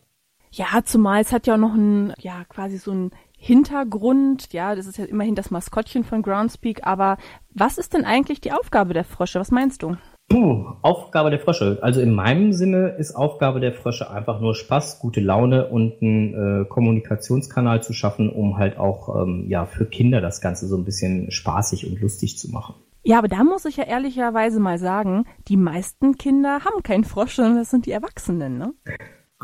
Ja, 0.53 0.67
zumal 0.85 1.21
es 1.21 1.33
hat 1.33 1.47
ja 1.47 1.55
auch 1.55 1.59
noch 1.59 1.75
ein, 1.75 2.13
ja, 2.21 2.45
quasi 2.49 2.79
so 2.79 2.93
ein 2.93 3.11
Hintergrund. 3.37 4.53
Ja, 4.53 4.77
das 4.77 4.87
ist 4.87 4.97
ja 4.97 5.07
immerhin 5.07 5.35
das 5.35 5.51
Maskottchen 5.51 6.05
von 6.05 6.23
Groundspeak. 6.23 6.87
Aber 6.87 7.17
was 7.51 7.79
ist 7.79 7.95
denn 7.95 8.05
eigentlich 8.05 8.41
die 8.41 8.53
Aufgabe 8.53 8.95
der 8.95 9.05
Frösche? 9.05 9.41
Was 9.41 9.51
meinst 9.51 9.83
du? 9.83 9.97
Puh, 10.33 10.65
Aufgabe 10.81 11.29
der 11.29 11.41
Frösche. 11.41 11.79
Also 11.83 12.01
in 12.01 12.15
meinem 12.15 12.55
Sinne 12.55 12.97
ist 12.97 13.15
Aufgabe 13.15 13.61
der 13.61 13.75
Frösche 13.75 14.11
einfach 14.11 14.41
nur 14.41 14.55
Spaß, 14.55 14.99
gute 14.99 15.21
Laune 15.21 15.69
und 15.69 16.01
einen 16.01 16.63
äh, 16.63 16.65
Kommunikationskanal 16.65 17.83
zu 17.83 17.93
schaffen, 17.93 18.31
um 18.31 18.57
halt 18.57 18.79
auch 18.79 19.23
ähm, 19.23 19.45
ja 19.51 19.67
für 19.67 19.85
Kinder 19.85 20.23
das 20.23 20.41
Ganze 20.41 20.69
so 20.69 20.79
ein 20.79 20.87
bisschen 20.87 21.31
spaßig 21.31 21.87
und 21.87 22.01
lustig 22.01 22.39
zu 22.39 22.51
machen. 22.51 22.77
Ja, 23.03 23.19
aber 23.19 23.29
da 23.29 23.45
muss 23.45 23.67
ich 23.67 23.77
ja 23.77 23.85
ehrlicherweise 23.85 24.59
mal 24.59 24.79
sagen, 24.79 25.27
die 25.49 25.59
meisten 25.59 26.17
Kinder 26.17 26.65
haben 26.65 26.83
keinen 26.83 27.05
Frosch, 27.05 27.35
sondern 27.35 27.57
das 27.57 27.69
sind 27.69 27.85
die 27.85 27.93
Erwachsenen, 27.93 28.57
ne? 28.57 28.73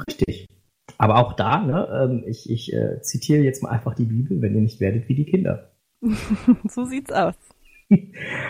Richtig. 0.06 0.46
Aber 0.96 1.18
auch 1.18 1.34
da, 1.34 1.60
ne, 1.60 1.86
ähm, 2.02 2.24
ich, 2.26 2.48
ich 2.48 2.72
äh, 2.72 3.02
zitiere 3.02 3.42
jetzt 3.42 3.62
mal 3.62 3.68
einfach 3.68 3.94
die 3.94 4.06
Bibel, 4.06 4.40
wenn 4.40 4.54
ihr 4.54 4.62
nicht 4.62 4.80
werdet 4.80 5.06
wie 5.10 5.16
die 5.16 5.26
Kinder. 5.26 5.70
so 6.66 6.86
sieht's 6.86 7.12
aus. 7.12 7.34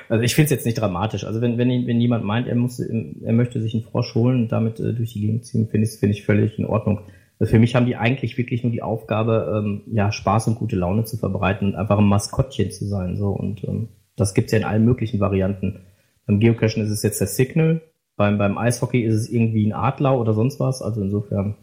Also 0.09 0.25
ich 0.25 0.35
finde 0.35 0.47
es 0.47 0.51
jetzt 0.51 0.65
nicht 0.65 0.79
dramatisch. 0.81 1.25
Also 1.25 1.41
wenn, 1.41 1.59
wenn, 1.59 1.87
wenn 1.87 2.01
jemand 2.01 2.25
meint, 2.25 2.49
er, 2.49 2.55
muss, 2.55 2.81
er 2.81 3.33
möchte 3.33 3.61
sich 3.61 3.75
einen 3.75 3.83
Frosch 3.83 4.15
holen 4.15 4.43
und 4.43 4.53
damit 4.53 4.81
äh, 4.81 4.95
durch 4.95 5.13
die 5.13 5.21
Gegend 5.21 5.45
ziehen, 5.45 5.69
finde 5.69 5.87
ich 5.87 5.99
finde 5.99 6.17
ich 6.17 6.25
völlig 6.25 6.59
in 6.59 6.65
Ordnung. 6.65 7.01
Also 7.39 7.53
für 7.53 7.59
mich 7.59 7.75
haben 7.75 7.87
die 7.87 7.97
eigentlich 7.97 8.39
wirklich 8.39 8.63
nur 8.63 8.73
die 8.73 8.83
Aufgabe, 8.83 9.63
ähm, 9.63 9.83
ja, 9.93 10.11
Spaß 10.11 10.49
und 10.49 10.59
gute 10.59 10.77
Laune 10.77 11.05
zu 11.05 11.19
verbreiten 11.19 11.69
und 11.69 11.75
einfach 11.77 11.99
ein 11.99 12.09
Maskottchen 12.09 12.71
zu 12.71 12.87
sein. 12.87 13.17
So 13.17 13.31
Und 13.31 13.63
ähm, 13.65 13.89
das 14.17 14.35
gibt's 14.35 14.53
ja 14.53 14.59
in 14.59 14.65
allen 14.65 14.85
möglichen 14.85 15.21
Varianten. 15.21 15.81
Beim 16.27 16.41
Geocachen 16.41 16.83
ist 16.83 16.91
es 16.91 17.03
jetzt 17.03 17.21
der 17.21 17.29
Signal, 17.29 17.83
beim, 18.17 18.37
beim 18.37 18.59
Eishockey 18.59 19.03
ist 19.03 19.15
es 19.15 19.31
irgendwie 19.31 19.67
ein 19.67 19.73
Adler 19.73 20.19
oder 20.19 20.35
sonst 20.35 20.59
was. 20.59 20.83
Also 20.83 21.01
insofern. 21.01 21.55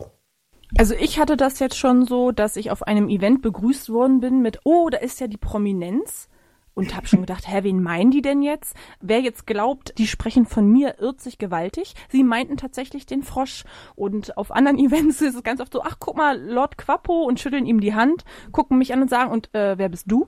Also 0.77 0.95
ich 0.95 1.19
hatte 1.19 1.37
das 1.37 1.59
jetzt 1.59 1.77
schon 1.77 2.05
so, 2.05 2.31
dass 2.31 2.55
ich 2.55 2.71
auf 2.71 2.83
einem 2.83 3.09
Event 3.09 3.41
begrüßt 3.41 3.89
worden 3.89 4.21
bin 4.21 4.41
mit, 4.41 4.61
oh, 4.63 4.89
da 4.89 4.97
ist 4.97 5.19
ja 5.19 5.27
die 5.27 5.37
Prominenz. 5.37 6.29
Und 6.75 6.95
habe 6.95 7.07
schon 7.07 7.21
gedacht, 7.21 7.47
hä, 7.47 7.63
wen 7.63 7.81
meinen 7.81 8.11
die 8.11 8.21
denn 8.21 8.41
jetzt? 8.41 8.75
Wer 9.01 9.21
jetzt 9.21 9.47
glaubt, 9.47 9.97
die 9.97 10.07
sprechen 10.07 10.45
von 10.45 10.69
mir, 10.69 10.99
irrt 10.99 11.21
sich 11.21 11.37
gewaltig. 11.37 11.95
Sie 12.09 12.23
meinten 12.23 12.57
tatsächlich 12.57 13.05
den 13.05 13.23
Frosch. 13.23 13.63
Und 13.95 14.37
auf 14.37 14.51
anderen 14.51 14.77
Events 14.85 15.21
ist 15.21 15.35
es 15.35 15.43
ganz 15.43 15.61
oft 15.61 15.71
so, 15.71 15.81
ach, 15.81 15.95
guck 15.99 16.17
mal, 16.17 16.39
Lord 16.39 16.77
Quappo 16.77 17.23
und 17.23 17.39
schütteln 17.39 17.65
ihm 17.65 17.79
die 17.79 17.95
Hand, 17.95 18.25
gucken 18.51 18.77
mich 18.77 18.93
an 18.93 19.01
und 19.01 19.09
sagen, 19.09 19.31
und 19.31 19.53
äh, 19.55 19.77
wer 19.77 19.89
bist 19.89 20.11
du? 20.11 20.27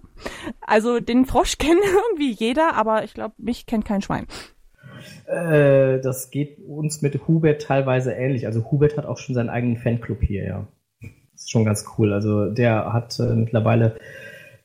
Also 0.62 1.00
den 1.02 1.26
Frosch 1.26 1.58
kennt 1.60 1.82
irgendwie 1.84 2.32
jeder, 2.32 2.76
aber 2.76 3.04
ich 3.04 3.14
glaube, 3.14 3.36
mich 3.38 3.66
kennt 3.66 3.86
kein 3.86 4.02
Schwein. 4.02 4.26
Äh, 5.26 6.00
das 6.00 6.32
geht 6.32 6.60
uns 6.60 7.02
mit 7.02 7.28
Hubert 7.28 7.62
teilweise 7.62 8.14
ähnlich. 8.14 8.46
Also 8.46 8.72
Hubert 8.72 8.98
hat 8.98 9.06
auch 9.06 9.18
schon 9.18 9.36
seinen 9.36 9.50
eigenen 9.50 9.78
Fanclub 9.78 10.22
hier, 10.22 10.46
ja. 10.46 10.68
Das 11.02 11.44
ist 11.44 11.52
schon 11.52 11.66
ganz 11.66 11.86
cool. 11.98 12.14
Also 12.14 12.50
der 12.50 12.94
hat 12.94 13.20
äh, 13.20 13.36
mittlerweile, 13.36 14.00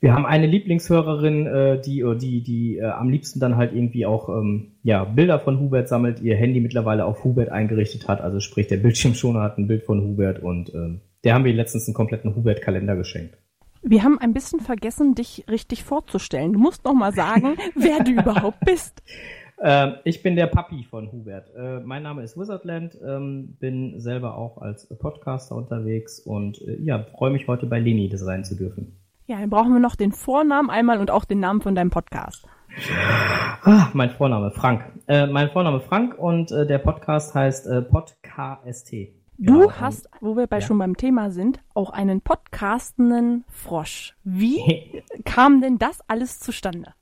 wir 0.03 0.15
haben 0.15 0.27
eine 0.27 0.49
Lieblingshörerin, 0.49 1.47
äh, 1.47 1.81
die, 1.81 2.05
die, 2.19 2.43
die 2.43 2.79
äh, 2.79 2.87
am 2.87 3.09
liebsten 3.09 3.39
dann 3.39 3.57
halt 3.57 3.73
irgendwie 3.73 4.05
auch 4.05 4.29
ähm, 4.29 4.73
ja, 4.83 5.05
Bilder 5.05 5.39
von 5.39 5.61
Hubert 5.61 5.89
sammelt, 5.89 6.21
ihr 6.21 6.35
Handy 6.35 6.61
mittlerweile 6.61 7.05
auf 7.05 7.23
Hubert 7.23 7.51
eingerichtet 7.51 8.09
hat. 8.09 8.21
Also 8.21 8.41
sprich, 8.41 8.67
der 8.67 8.79
Bildschirmschoner 8.79 9.41
hat 9.41 9.59
ein 9.59 9.69
Bild 9.69 9.85
von 9.85 10.03
Hubert 10.03 10.43
und 10.43 10.75
äh, 10.75 10.99
der 11.23 11.35
haben 11.35 11.45
wir 11.45 11.53
letztens 11.53 11.87
einen 11.87 11.95
kompletten 11.95 12.35
Hubert-Kalender 12.35 12.97
geschenkt. 12.97 13.39
Wir 13.83 14.03
haben 14.03 14.19
ein 14.19 14.33
bisschen 14.33 14.59
vergessen, 14.59 15.15
dich 15.15 15.45
richtig 15.49 15.85
vorzustellen. 15.85 16.53
Du 16.53 16.59
musst 16.59 16.85
noch 16.85 16.95
mal 16.95 17.13
sagen, 17.13 17.57
wer 17.77 18.03
du 18.03 18.11
überhaupt 18.11 18.59
bist. 18.67 19.05
Ähm, 19.63 19.95
ich 20.03 20.25
bin 20.25 20.35
der 20.35 20.49
Papi 20.49 20.83
von 20.83 21.13
Hubert. 21.13 21.55
Äh, 21.55 21.79
mein 21.79 22.03
Name 22.03 22.25
ist 22.25 22.37
Wizardland, 22.37 22.99
ähm, 23.07 23.57
bin 23.61 24.01
selber 24.01 24.37
auch 24.37 24.59
als 24.59 24.89
Podcaster 24.89 25.55
unterwegs 25.55 26.19
und 26.19 26.61
äh, 26.63 26.83
ja, 26.83 27.05
freue 27.05 27.31
mich 27.31 27.47
heute 27.47 27.67
bei 27.67 27.79
Leni 27.79 28.09
das 28.09 28.23
sein 28.23 28.43
zu 28.43 28.57
dürfen. 28.57 28.97
Ja, 29.27 29.39
dann 29.39 29.51
brauchen 29.51 29.73
wir 29.73 29.81
noch 29.81 29.95
den 29.95 30.13
Vornamen 30.13 30.69
einmal 30.69 30.99
und 30.99 31.11
auch 31.11 31.25
den 31.25 31.39
Namen 31.39 31.61
von 31.61 31.75
deinem 31.75 31.91
Podcast. 31.91 32.47
Ah, 33.63 33.89
mein 33.93 34.11
Vorname 34.11 34.51
Frank. 34.51 34.83
Äh, 35.07 35.27
mein 35.27 35.51
Vorname 35.51 35.81
Frank 35.81 36.19
und 36.19 36.51
äh, 36.51 36.67
der 36.67 36.79
Podcast 36.79 37.35
heißt 37.35 37.67
äh, 37.69 37.83
Podcast. 37.83 38.91
Du 39.39 39.61
genau. 39.61 39.73
hast, 39.73 40.09
wo 40.21 40.37
wir 40.37 40.47
bei 40.47 40.59
ja. 40.59 40.67
schon 40.67 40.79
beim 40.79 40.97
Thema 40.97 41.31
sind, 41.31 41.61
auch 41.75 41.91
einen 41.91 42.21
podcastenden 42.21 43.45
Frosch. 43.49 44.17
Wie 44.25 45.03
kam 45.25 45.61
denn 45.61 45.79
das 45.79 46.01
alles 46.09 46.41
zustande? 46.41 46.95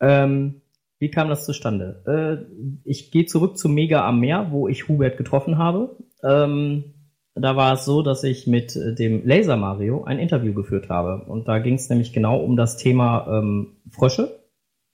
Ähm, 0.00 0.62
wie 0.98 1.10
kam 1.10 1.28
das 1.28 1.44
zustande? 1.44 2.04
Äh, 2.06 2.80
ich 2.84 3.10
gehe 3.10 3.26
zurück 3.26 3.58
zu 3.58 3.68
Mega 3.68 4.06
am 4.06 4.20
Meer, 4.20 4.52
wo 4.52 4.68
ich 4.68 4.86
Hubert 4.86 5.16
getroffen 5.16 5.58
habe. 5.58 5.96
Ähm, 6.22 6.94
da 7.34 7.56
war 7.56 7.74
es 7.74 7.84
so, 7.84 8.02
dass 8.02 8.24
ich 8.24 8.46
mit 8.46 8.74
dem 8.74 9.26
Laser 9.26 9.56
Mario 9.56 10.04
ein 10.04 10.18
Interview 10.18 10.52
geführt 10.52 10.88
habe. 10.88 11.24
Und 11.24 11.48
da 11.48 11.58
ging 11.58 11.74
es 11.74 11.88
nämlich 11.88 12.12
genau 12.12 12.38
um 12.40 12.56
das 12.56 12.76
Thema 12.76 13.26
ähm, 13.28 13.76
Frösche, 13.90 14.40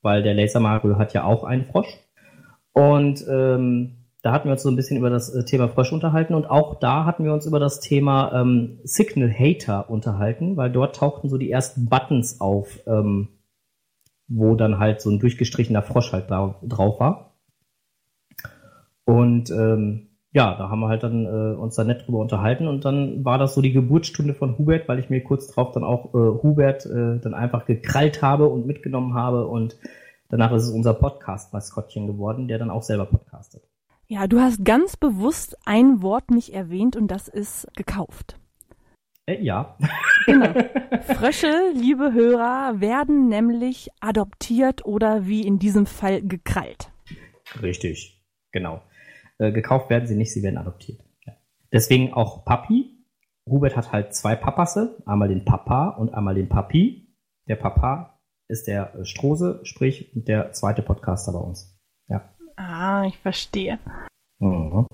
weil 0.03 0.23
der 0.23 0.35
Laser 0.35 0.61
Mario 0.61 0.99
hat 0.99 1.15
ja 1.15 1.25
auch 1.25 1.45
einen 1.45 1.65
Frosch. 1.65 1.99
Und 2.73 3.25
ähm, 3.29 3.99
da 4.23 4.33
hatten 4.33 4.49
wir 4.49 4.53
uns 4.53 4.63
so 4.63 4.69
ein 4.69 4.77
bisschen 4.77 4.99
über 4.99 5.11
das 5.11 5.31
äh, 5.31 5.45
Thema 5.45 5.69
Frosch 5.69 5.93
unterhalten 5.93 6.35
und 6.35 6.47
auch 6.47 6.79
da 6.79 7.05
hatten 7.05 7.25
wir 7.25 7.33
uns 7.33 7.47
über 7.47 7.61
das 7.61 7.81
Thema 7.81 8.33
ähm, 8.41 8.81
Signal 8.83 9.33
Hater 9.33 9.89
unterhalten, 9.91 10.57
weil 10.57 10.71
dort 10.71 10.97
tauchten 10.97 11.29
so 11.29 11.39
die 11.39 11.51
ersten 11.51 11.87
Buttons 11.89 12.41
auf, 12.41 12.81
ähm, 12.87 13.29
wo 14.27 14.55
dann 14.57 14.79
halt 14.79 15.01
so 15.01 15.11
ein 15.11 15.21
durchgestrichener 15.21 15.83
Frosch 15.83 16.13
halt 16.13 16.31
da, 16.31 16.57
drauf 16.63 17.01
war. 17.01 17.37
Und 19.05 19.51
ähm, 19.51 20.09
ja, 20.33 20.55
da 20.55 20.69
haben 20.69 20.81
wir 20.81 20.89
halt 20.89 21.03
dann 21.03 21.25
äh, 21.25 21.57
uns 21.57 21.77
da 21.77 21.85
nett 21.85 22.07
drüber 22.07 22.19
unterhalten 22.19 22.69
und 22.69 22.85
dann 22.85 23.25
war 23.25 23.39
das 23.39 23.55
so 23.55 23.63
die 23.63 23.73
Geburtsstunde 23.73 24.35
von 24.35 24.59
Hubert, 24.59 24.89
weil 24.89 24.99
ich 24.99 25.09
mir 25.09 25.23
kurz 25.23 25.47
drauf 25.49 25.73
dann 25.73 25.85
auch 25.85 26.15
äh, 26.15 26.43
Hubert 26.43 26.85
äh, 26.85 27.19
dann 27.19 27.35
einfach 27.35 27.65
gekrallt 27.65 28.21
habe 28.21 28.49
und 28.49 28.67
mitgenommen 28.67 29.15
habe 29.15 29.47
und 29.47 29.79
danach 30.29 30.53
ist 30.53 30.65
es 30.65 30.71
unser 30.71 30.95
Podcast-Maskottchen 30.95 32.07
geworden, 32.07 32.47
der 32.47 32.59
dann 32.59 32.71
auch 32.71 32.83
selber 32.83 33.07
podcastet. 33.07 33.63
Ja, 34.07 34.27
du 34.27 34.41
hast 34.41 34.65
ganz 34.65 34.97
bewusst 34.97 35.57
ein 35.67 36.03
Wort 36.03 36.31
nicht 36.31 36.53
erwähnt 36.55 36.97
und 36.97 37.09
das 37.09 37.29
ist 37.29 37.67
gekauft. 37.75 38.39
Äh, 39.27 39.43
ja. 39.43 39.77
Genau. 40.27 40.53
Frösche, 41.15 41.51
liebe 41.75 42.13
Hörer, 42.13 42.83
werden 42.83 43.29
nämlich 43.29 43.89
adoptiert 44.01 44.85
oder 44.85 45.27
wie 45.27 45.41
in 45.41 45.59
diesem 45.59 45.87
Fall 45.87 46.21
gekrallt. 46.21 46.91
Richtig, 47.63 48.23
genau. 48.53 48.83
Äh, 49.39 49.53
gekauft 49.53 49.89
werden 49.91 50.07
sie 50.07 50.17
nicht, 50.17 50.33
sie 50.33 50.43
werden 50.43 50.59
adoptiert. 50.59 51.01
Ja. 51.25 51.35
Deswegen 51.73 52.13
auch 52.13 52.45
Papi. 52.45 52.95
Hubert 53.49 53.77
hat 53.77 53.93
halt 53.93 54.15
zwei 54.15 54.37
Papasse, 54.37 55.03
einmal 55.07 55.29
den 55.29 55.45
Papa 55.45 55.89
und 55.91 56.13
einmal 56.13 56.35
den 56.35 56.49
Papi. 56.49 57.15
Der 57.49 57.57
Papa 57.57 58.21
ist 58.49 58.67
der 58.67 58.95
äh, 58.95 59.05
Strose, 59.05 59.61
sprich 59.63 60.11
der 60.15 60.53
zweite 60.53 60.83
Podcaster 60.83 61.33
bei 61.33 61.39
uns. 61.39 61.79
Ja. 62.09 62.29
Ah, 62.57 63.05
ich 63.07 63.17
verstehe. 63.19 63.79
Mhm. 64.39 64.87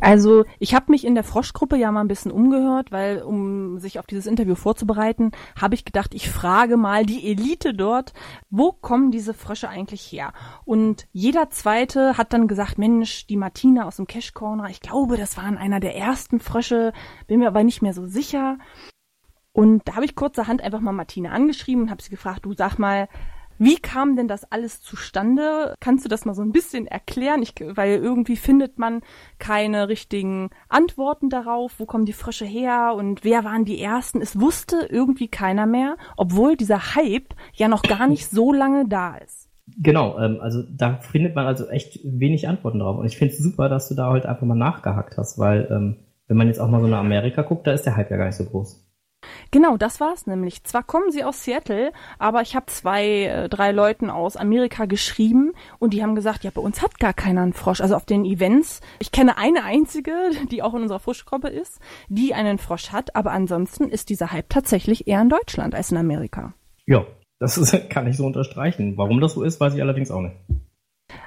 Also 0.00 0.44
ich 0.58 0.74
habe 0.74 0.92
mich 0.92 1.04
in 1.04 1.14
der 1.14 1.24
Froschgruppe 1.24 1.76
ja 1.76 1.90
mal 1.90 2.02
ein 2.02 2.08
bisschen 2.08 2.30
umgehört, 2.30 2.92
weil 2.92 3.22
um 3.22 3.78
sich 3.78 3.98
auf 3.98 4.06
dieses 4.06 4.26
Interview 4.26 4.54
vorzubereiten, 4.54 5.32
habe 5.60 5.74
ich 5.74 5.84
gedacht, 5.84 6.14
ich 6.14 6.30
frage 6.30 6.76
mal 6.76 7.04
die 7.04 7.28
Elite 7.28 7.74
dort, 7.74 8.12
wo 8.48 8.72
kommen 8.72 9.10
diese 9.10 9.34
Frösche 9.34 9.68
eigentlich 9.68 10.02
her? 10.02 10.32
Und 10.64 11.08
jeder 11.12 11.50
zweite 11.50 12.16
hat 12.16 12.32
dann 12.32 12.46
gesagt, 12.46 12.78
Mensch, 12.78 13.26
die 13.26 13.36
Martina 13.36 13.86
aus 13.86 13.96
dem 13.96 14.06
Cash 14.06 14.34
Corner, 14.34 14.68
ich 14.70 14.80
glaube, 14.80 15.16
das 15.16 15.36
waren 15.36 15.58
einer 15.58 15.80
der 15.80 15.96
ersten 15.96 16.38
Frösche, 16.38 16.92
bin 17.26 17.40
mir 17.40 17.48
aber 17.48 17.64
nicht 17.64 17.82
mehr 17.82 17.92
so 17.94 18.06
sicher. 18.06 18.58
Und 19.52 19.88
da 19.88 19.96
habe 19.96 20.04
ich 20.04 20.14
kurzerhand 20.14 20.62
einfach 20.62 20.80
mal 20.80 20.92
Martina 20.92 21.30
angeschrieben 21.30 21.82
und 21.84 21.90
habe 21.90 22.02
sie 22.02 22.10
gefragt, 22.10 22.44
du 22.44 22.52
sag 22.52 22.78
mal, 22.78 23.08
wie 23.58 23.76
kam 23.76 24.16
denn 24.16 24.28
das 24.28 24.50
alles 24.50 24.80
zustande? 24.80 25.74
Kannst 25.80 26.04
du 26.04 26.08
das 26.08 26.24
mal 26.24 26.34
so 26.34 26.42
ein 26.42 26.52
bisschen 26.52 26.86
erklären? 26.86 27.42
Ich, 27.42 27.54
weil 27.60 27.96
irgendwie 27.96 28.36
findet 28.36 28.78
man 28.78 29.00
keine 29.38 29.88
richtigen 29.88 30.50
Antworten 30.68 31.28
darauf. 31.28 31.74
Wo 31.78 31.86
kommen 31.86 32.06
die 32.06 32.12
Frösche 32.12 32.44
her 32.44 32.94
und 32.96 33.24
wer 33.24 33.44
waren 33.44 33.64
die 33.64 33.80
ersten? 33.80 34.20
Es 34.20 34.40
wusste 34.40 34.88
irgendwie 34.88 35.28
keiner 35.28 35.66
mehr, 35.66 35.96
obwohl 36.16 36.56
dieser 36.56 36.94
Hype 36.94 37.34
ja 37.54 37.68
noch 37.68 37.82
gar 37.82 38.06
nicht 38.06 38.30
so 38.30 38.52
lange 38.52 38.88
da 38.88 39.16
ist. 39.16 39.48
Genau, 39.76 40.18
ähm, 40.18 40.38
also 40.40 40.62
da 40.62 40.96
findet 40.96 41.34
man 41.34 41.46
also 41.46 41.68
echt 41.68 42.00
wenig 42.04 42.48
Antworten 42.48 42.78
drauf. 42.78 42.98
Und 42.98 43.06
ich 43.06 43.18
finde 43.18 43.34
es 43.34 43.40
super, 43.40 43.68
dass 43.68 43.88
du 43.88 43.94
da 43.94 44.10
heute 44.10 44.28
einfach 44.28 44.46
mal 44.46 44.54
nachgehakt 44.54 45.18
hast, 45.18 45.38
weil 45.38 45.68
ähm, 45.70 45.96
wenn 46.26 46.36
man 46.36 46.46
jetzt 46.46 46.60
auch 46.60 46.68
mal 46.68 46.80
so 46.80 46.86
nach 46.86 47.00
Amerika 47.00 47.42
guckt, 47.42 47.66
da 47.66 47.72
ist 47.72 47.84
der 47.84 47.96
Hype 47.96 48.10
ja 48.10 48.16
gar 48.16 48.26
nicht 48.26 48.36
so 48.36 48.44
groß. 48.44 48.87
Genau, 49.50 49.76
das 49.76 50.00
war's 50.00 50.26
nämlich. 50.26 50.62
Zwar 50.64 50.82
kommen 50.82 51.10
sie 51.10 51.24
aus 51.24 51.42
Seattle, 51.42 51.92
aber 52.18 52.42
ich 52.42 52.54
habe 52.54 52.66
zwei, 52.66 53.24
äh, 53.24 53.48
drei 53.48 53.72
Leuten 53.72 54.10
aus 54.10 54.36
Amerika 54.36 54.84
geschrieben 54.84 55.52
und 55.78 55.94
die 55.94 56.02
haben 56.02 56.14
gesagt, 56.14 56.44
ja, 56.44 56.50
bei 56.52 56.60
uns 56.60 56.82
hat 56.82 56.98
gar 56.98 57.14
keiner 57.14 57.42
einen 57.42 57.54
Frosch. 57.54 57.80
Also 57.80 57.96
auf 57.96 58.04
den 58.04 58.24
Events. 58.24 58.80
Ich 58.98 59.10
kenne 59.10 59.38
eine 59.38 59.64
einzige, 59.64 60.12
die 60.50 60.62
auch 60.62 60.74
in 60.74 60.82
unserer 60.82 61.00
Froschgruppe 61.00 61.48
ist, 61.48 61.80
die 62.08 62.34
einen 62.34 62.58
Frosch 62.58 62.90
hat, 62.90 63.16
aber 63.16 63.32
ansonsten 63.32 63.88
ist 63.88 64.10
dieser 64.10 64.32
Hype 64.32 64.50
tatsächlich 64.50 65.06
eher 65.06 65.22
in 65.22 65.30
Deutschland 65.30 65.74
als 65.74 65.90
in 65.90 65.96
Amerika. 65.96 66.52
Ja, 66.86 67.06
das 67.38 67.56
ist, 67.56 67.72
kann 67.90 68.06
ich 68.06 68.16
so 68.16 68.26
unterstreichen. 68.26 68.96
Warum 68.96 69.20
das 69.20 69.32
so 69.32 69.42
ist, 69.42 69.60
weiß 69.60 69.74
ich 69.74 69.80
allerdings 69.82 70.10
auch 70.10 70.20
nicht. 70.20 70.36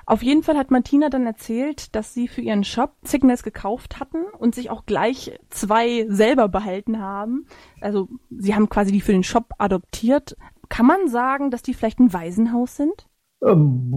Auf 0.05 0.23
jeden 0.23 0.43
Fall 0.43 0.57
hat 0.57 0.71
Martina 0.71 1.09
dann 1.09 1.25
erzählt, 1.25 1.95
dass 1.95 2.13
sie 2.13 2.27
für 2.27 2.41
ihren 2.41 2.63
Shop 2.63 2.95
Signals 3.03 3.43
gekauft 3.43 3.99
hatten 3.99 4.25
und 4.37 4.55
sich 4.55 4.69
auch 4.69 4.85
gleich 4.85 5.39
zwei 5.49 6.05
selber 6.07 6.47
behalten 6.47 6.99
haben. 6.99 7.45
Also 7.79 8.07
sie 8.29 8.55
haben 8.55 8.69
quasi 8.69 8.91
die 8.91 9.01
für 9.01 9.11
den 9.13 9.23
Shop 9.23 9.51
adoptiert. 9.57 10.35
Kann 10.69 10.85
man 10.85 11.07
sagen, 11.07 11.51
dass 11.51 11.61
die 11.61 11.73
vielleicht 11.73 11.99
ein 11.99 12.13
Waisenhaus 12.13 12.75
sind? 12.75 13.07
Ähm, 13.43 13.93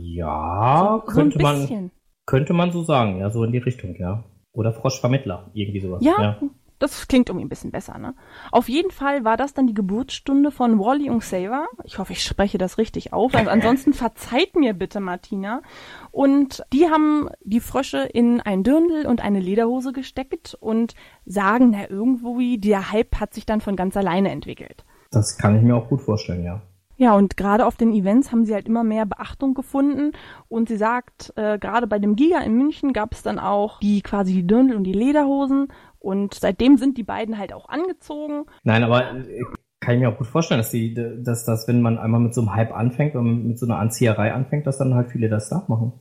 ja, 0.00 1.02
so, 1.06 1.12
könnte 1.12 1.38
so 1.38 1.42
man 1.42 1.90
könnte 2.26 2.52
man 2.52 2.70
so 2.70 2.82
sagen, 2.82 3.18
ja, 3.18 3.30
so 3.30 3.44
in 3.44 3.52
die 3.52 3.58
Richtung, 3.58 3.96
ja. 3.96 4.24
Oder 4.52 4.72
Froschvermittler, 4.72 5.50
irgendwie 5.54 5.80
sowas. 5.80 6.04
Ja, 6.04 6.20
ja. 6.20 6.40
Das 6.82 7.06
klingt 7.06 7.28
irgendwie 7.28 7.46
ein 7.46 7.48
bisschen 7.48 7.70
besser, 7.70 7.96
ne? 7.96 8.12
Auf 8.50 8.68
jeden 8.68 8.90
Fall 8.90 9.24
war 9.24 9.36
das 9.36 9.54
dann 9.54 9.68
die 9.68 9.72
Geburtsstunde 9.72 10.50
von 10.50 10.80
Wally 10.80 11.10
und 11.10 11.22
Saver. 11.22 11.68
Ich 11.84 12.00
hoffe, 12.00 12.12
ich 12.12 12.24
spreche 12.24 12.58
das 12.58 12.76
richtig 12.76 13.12
auf. 13.12 13.36
Also 13.36 13.50
ansonsten 13.50 13.92
verzeiht 13.92 14.56
mir 14.56 14.74
bitte, 14.74 14.98
Martina. 14.98 15.62
Und 16.10 16.64
die 16.72 16.88
haben 16.88 17.28
die 17.44 17.60
Frösche 17.60 17.98
in 17.98 18.40
ein 18.40 18.64
Dirndl 18.64 19.06
und 19.06 19.20
eine 19.20 19.38
Lederhose 19.38 19.92
gesteckt 19.92 20.56
und 20.58 20.96
sagen, 21.24 21.70
na, 21.70 21.88
irgendwo 21.88 22.36
wie, 22.36 22.58
der 22.58 22.90
Hype 22.90 23.20
hat 23.20 23.32
sich 23.32 23.46
dann 23.46 23.60
von 23.60 23.76
ganz 23.76 23.96
alleine 23.96 24.32
entwickelt. 24.32 24.84
Das 25.12 25.38
kann 25.38 25.54
ich 25.54 25.62
mir 25.62 25.76
auch 25.76 25.88
gut 25.88 26.02
vorstellen, 26.02 26.42
ja. 26.42 26.62
Ja, 26.96 27.16
und 27.16 27.36
gerade 27.36 27.66
auf 27.66 27.76
den 27.76 27.92
Events 27.92 28.30
haben 28.30 28.44
sie 28.44 28.54
halt 28.54 28.68
immer 28.68 28.84
mehr 28.84 29.06
Beachtung 29.06 29.54
gefunden. 29.54 30.12
Und 30.48 30.68
sie 30.68 30.76
sagt, 30.76 31.32
äh, 31.36 31.58
gerade 31.58 31.86
bei 31.86 31.98
dem 31.98 32.14
Giga 32.14 32.38
in 32.38 32.54
München 32.56 32.92
gab 32.92 33.12
es 33.12 33.22
dann 33.22 33.40
auch 33.40 33.80
die 33.80 34.02
quasi 34.02 34.34
die 34.34 34.46
Dirndl 34.46 34.76
und 34.76 34.84
die 34.84 34.92
Lederhosen. 34.92 35.68
Und 36.02 36.34
seitdem 36.34 36.76
sind 36.76 36.98
die 36.98 37.04
beiden 37.04 37.38
halt 37.38 37.52
auch 37.52 37.68
angezogen. 37.68 38.46
Nein, 38.64 38.82
aber 38.82 39.14
äh, 39.14 39.42
kann 39.80 39.94
ich 39.94 40.00
mir 40.00 40.08
auch 40.08 40.18
gut 40.18 40.26
vorstellen, 40.26 40.60
dass 40.60 40.70
die, 40.70 40.94
dass 40.94 41.44
das, 41.44 41.66
wenn 41.68 41.82
man 41.82 41.98
einmal 41.98 42.20
mit 42.20 42.34
so 42.34 42.40
einem 42.40 42.54
Hype 42.54 42.72
anfängt, 42.72 43.14
wenn 43.14 43.24
man 43.24 43.46
mit 43.48 43.58
so 43.58 43.66
einer 43.66 43.78
Anzieherei 43.78 44.32
anfängt, 44.32 44.66
dass 44.66 44.78
dann 44.78 44.94
halt 44.94 45.10
viele 45.10 45.28
das 45.28 45.50
nachmachen. 45.50 45.92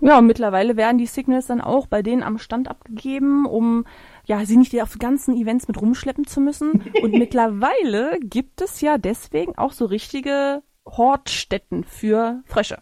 Ja, 0.00 0.18
und 0.18 0.26
mittlerweile 0.26 0.76
werden 0.76 0.98
die 0.98 1.06
Signals 1.06 1.46
dann 1.46 1.60
auch 1.60 1.86
bei 1.86 2.02
denen 2.02 2.22
am 2.22 2.38
Stand 2.38 2.68
abgegeben, 2.68 3.46
um 3.46 3.86
ja, 4.26 4.44
sie 4.44 4.56
nicht 4.56 4.80
auf 4.82 4.98
ganzen 4.98 5.36
Events 5.36 5.66
mit 5.66 5.80
rumschleppen 5.80 6.26
zu 6.26 6.40
müssen. 6.40 6.82
Und 7.02 7.12
mittlerweile 7.18 8.18
gibt 8.20 8.60
es 8.60 8.80
ja 8.80 8.98
deswegen 8.98 9.56
auch 9.56 9.72
so 9.72 9.86
richtige 9.86 10.62
Hortstätten 10.86 11.84
für 11.84 12.42
Frösche. 12.44 12.78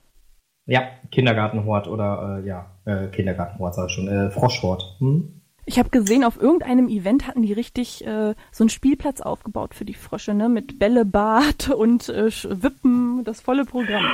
Ja, 0.66 0.82
Kindergartenhort 1.10 1.88
oder 1.88 2.40
äh, 2.42 2.46
ja, 2.46 2.76
äh, 2.84 3.08
Kindergartenhort 3.08 3.74
sag 3.74 3.88
ich 3.88 3.94
schon, 3.94 4.08
äh, 4.08 4.30
Froschhort. 4.30 4.96
Hm? 4.98 5.41
Ich 5.64 5.78
habe 5.78 5.90
gesehen, 5.90 6.24
auf 6.24 6.40
irgendeinem 6.40 6.88
Event 6.88 7.28
hatten 7.28 7.42
die 7.42 7.52
richtig 7.52 8.04
äh, 8.04 8.34
so 8.50 8.64
einen 8.64 8.68
Spielplatz 8.68 9.20
aufgebaut 9.20 9.74
für 9.74 9.84
die 9.84 9.94
Frösche, 9.94 10.34
ne? 10.34 10.48
Mit 10.48 10.78
Bällebad 10.78 11.70
und 11.76 12.08
äh, 12.08 12.26
Wippen, 12.26 13.22
das 13.24 13.40
volle 13.40 13.64
Programm. 13.64 14.04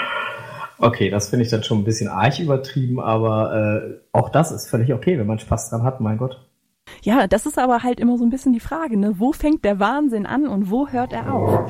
Okay, 0.79 1.11
das 1.11 1.31
finde 1.31 1.45
ich 1.45 1.51
dann 1.51 1.65
schon 1.65 1.79
ein 1.79 1.85
bisschen 1.85 2.09
arg 2.09 2.39
übertrieben, 2.39 3.01
aber 3.01 3.83
äh, 3.83 3.95
auch 4.13 4.29
das 4.29 4.53
ist 4.53 4.69
völlig 4.69 4.93
okay, 4.93 5.19
wenn 5.19 5.27
man 5.27 5.39
Spaß 5.39 5.71
dran 5.71 5.83
hat, 5.83 6.01
mein 6.01 6.19
Gott. 6.19 6.45
Ja, 7.03 7.27
das 7.27 7.47
ist 7.47 7.59
aber 7.59 7.83
halt 7.83 8.01
immer 8.01 8.17
so 8.17 8.25
ein 8.25 8.31
bisschen 8.31 8.53
die 8.53 8.61
Frage, 8.61 8.97
ne? 8.97 9.15
Wo 9.19 9.33
fängt 9.33 9.65
der 9.65 9.81
Wahnsinn 9.81 10.27
an 10.27 10.47
und 10.47 10.71
wo 10.71 10.89
hört 10.89 11.13
er 11.13 11.33
auf? 11.33 11.67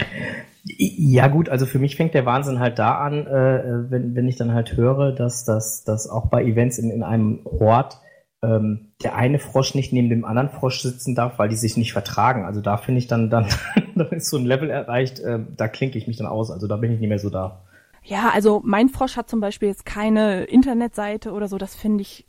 Ja 0.64 1.28
gut, 1.28 1.48
also 1.48 1.64
für 1.66 1.78
mich 1.78 1.96
fängt 1.96 2.14
der 2.14 2.26
Wahnsinn 2.26 2.58
halt 2.58 2.78
da 2.78 2.98
an, 2.98 3.26
äh, 3.26 3.90
wenn, 3.90 4.14
wenn 4.14 4.28
ich 4.28 4.36
dann 4.36 4.52
halt 4.52 4.76
höre, 4.76 5.12
dass 5.12 5.44
das 5.44 5.84
dass 5.84 6.08
auch 6.08 6.26
bei 6.26 6.44
Events 6.44 6.78
in, 6.78 6.90
in 6.90 7.02
einem 7.02 7.40
Hort 7.44 7.98
ähm, 8.42 8.92
der 9.02 9.16
eine 9.16 9.38
Frosch 9.38 9.74
nicht 9.74 9.92
neben 9.92 10.08
dem 10.08 10.24
anderen 10.24 10.48
Frosch 10.48 10.80
sitzen 10.80 11.14
darf, 11.14 11.38
weil 11.38 11.48
die 11.48 11.56
sich 11.56 11.76
nicht 11.76 11.92
vertragen. 11.92 12.44
Also 12.44 12.60
da 12.60 12.76
finde 12.76 12.98
ich 13.00 13.06
dann, 13.06 13.30
dann, 13.30 13.46
dann 13.94 14.10
ist 14.10 14.30
so 14.30 14.36
ein 14.36 14.46
Level 14.46 14.70
erreicht, 14.70 15.20
äh, 15.20 15.40
da 15.56 15.68
klinke 15.68 15.98
ich 15.98 16.06
mich 16.06 16.16
dann 16.16 16.26
aus. 16.26 16.50
Also 16.50 16.66
da 16.66 16.76
bin 16.76 16.92
ich 16.92 17.00
nicht 17.00 17.08
mehr 17.08 17.18
so 17.18 17.30
da. 17.30 17.62
Ja, 18.04 18.30
also 18.32 18.62
mein 18.64 18.88
Frosch 18.88 19.16
hat 19.16 19.28
zum 19.28 19.40
Beispiel 19.40 19.68
jetzt 19.68 19.84
keine 19.84 20.44
Internetseite 20.44 21.32
oder 21.32 21.48
so, 21.48 21.58
das 21.58 21.74
finde 21.74 22.02
ich 22.02 22.26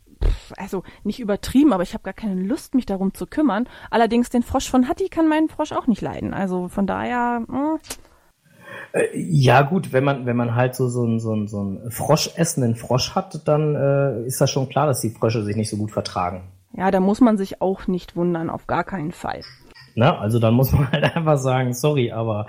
also 0.58 0.84
nicht 1.04 1.20
übertrieben, 1.20 1.72
aber 1.72 1.84
ich 1.84 1.94
habe 1.94 2.04
gar 2.04 2.14
keine 2.14 2.42
Lust, 2.42 2.76
mich 2.76 2.86
darum 2.86 3.14
zu 3.14 3.26
kümmern. 3.26 3.70
Allerdings 3.90 4.30
den 4.30 4.44
Frosch 4.44 4.70
von 4.70 4.90
Hatti 4.90 5.08
kann 5.08 5.30
mein 5.30 5.48
Frosch 5.48 5.72
auch 5.72 5.88
nicht 5.88 6.02
leiden. 6.02 6.34
Also 6.34 6.68
von 6.68 6.88
daher. 6.88 7.44
Mh. 7.48 7.78
Äh, 8.94 9.08
ja 9.14 9.62
gut, 9.62 9.94
wenn 9.94 10.04
man 10.04 10.26
wenn 10.26 10.36
man 10.36 10.56
halt 10.56 10.76
so 10.76 10.88
so 10.88 11.04
einen 11.04 11.20
so 11.20 11.32
einen, 11.34 11.48
so 11.48 11.60
einen 11.60 11.92
Frosch 11.92 12.32
essenden 12.36 12.76
Frosch 12.76 13.16
hat, 13.16 13.48
dann 13.48 13.76
äh, 13.76 14.26
ist 14.26 14.42
das 14.42 14.52
schon 14.52 14.70
klar, 14.70 14.88
dass 14.88 15.02
die 15.02 15.10
Frösche 15.10 15.44
sich 15.44 15.56
nicht 15.56 15.70
so 15.70 15.78
gut 15.78 15.92
vertragen. 15.92 16.44
Ja, 16.74 16.92
da 16.92 17.00
muss 17.00 17.20
man 17.20 17.38
sich 17.38 17.62
auch 17.62 17.88
nicht 17.88 18.16
wundern, 18.16 18.50
auf 18.50 18.68
gar 18.68 18.84
keinen 18.84 19.12
Fall. 19.12 19.42
Ne? 19.96 20.18
Also 20.18 20.40
dann 20.40 20.54
muss 20.54 20.72
man 20.72 20.92
halt 20.92 21.16
einfach 21.16 21.38
sagen, 21.38 21.74
sorry, 21.74 22.12
aber 22.12 22.48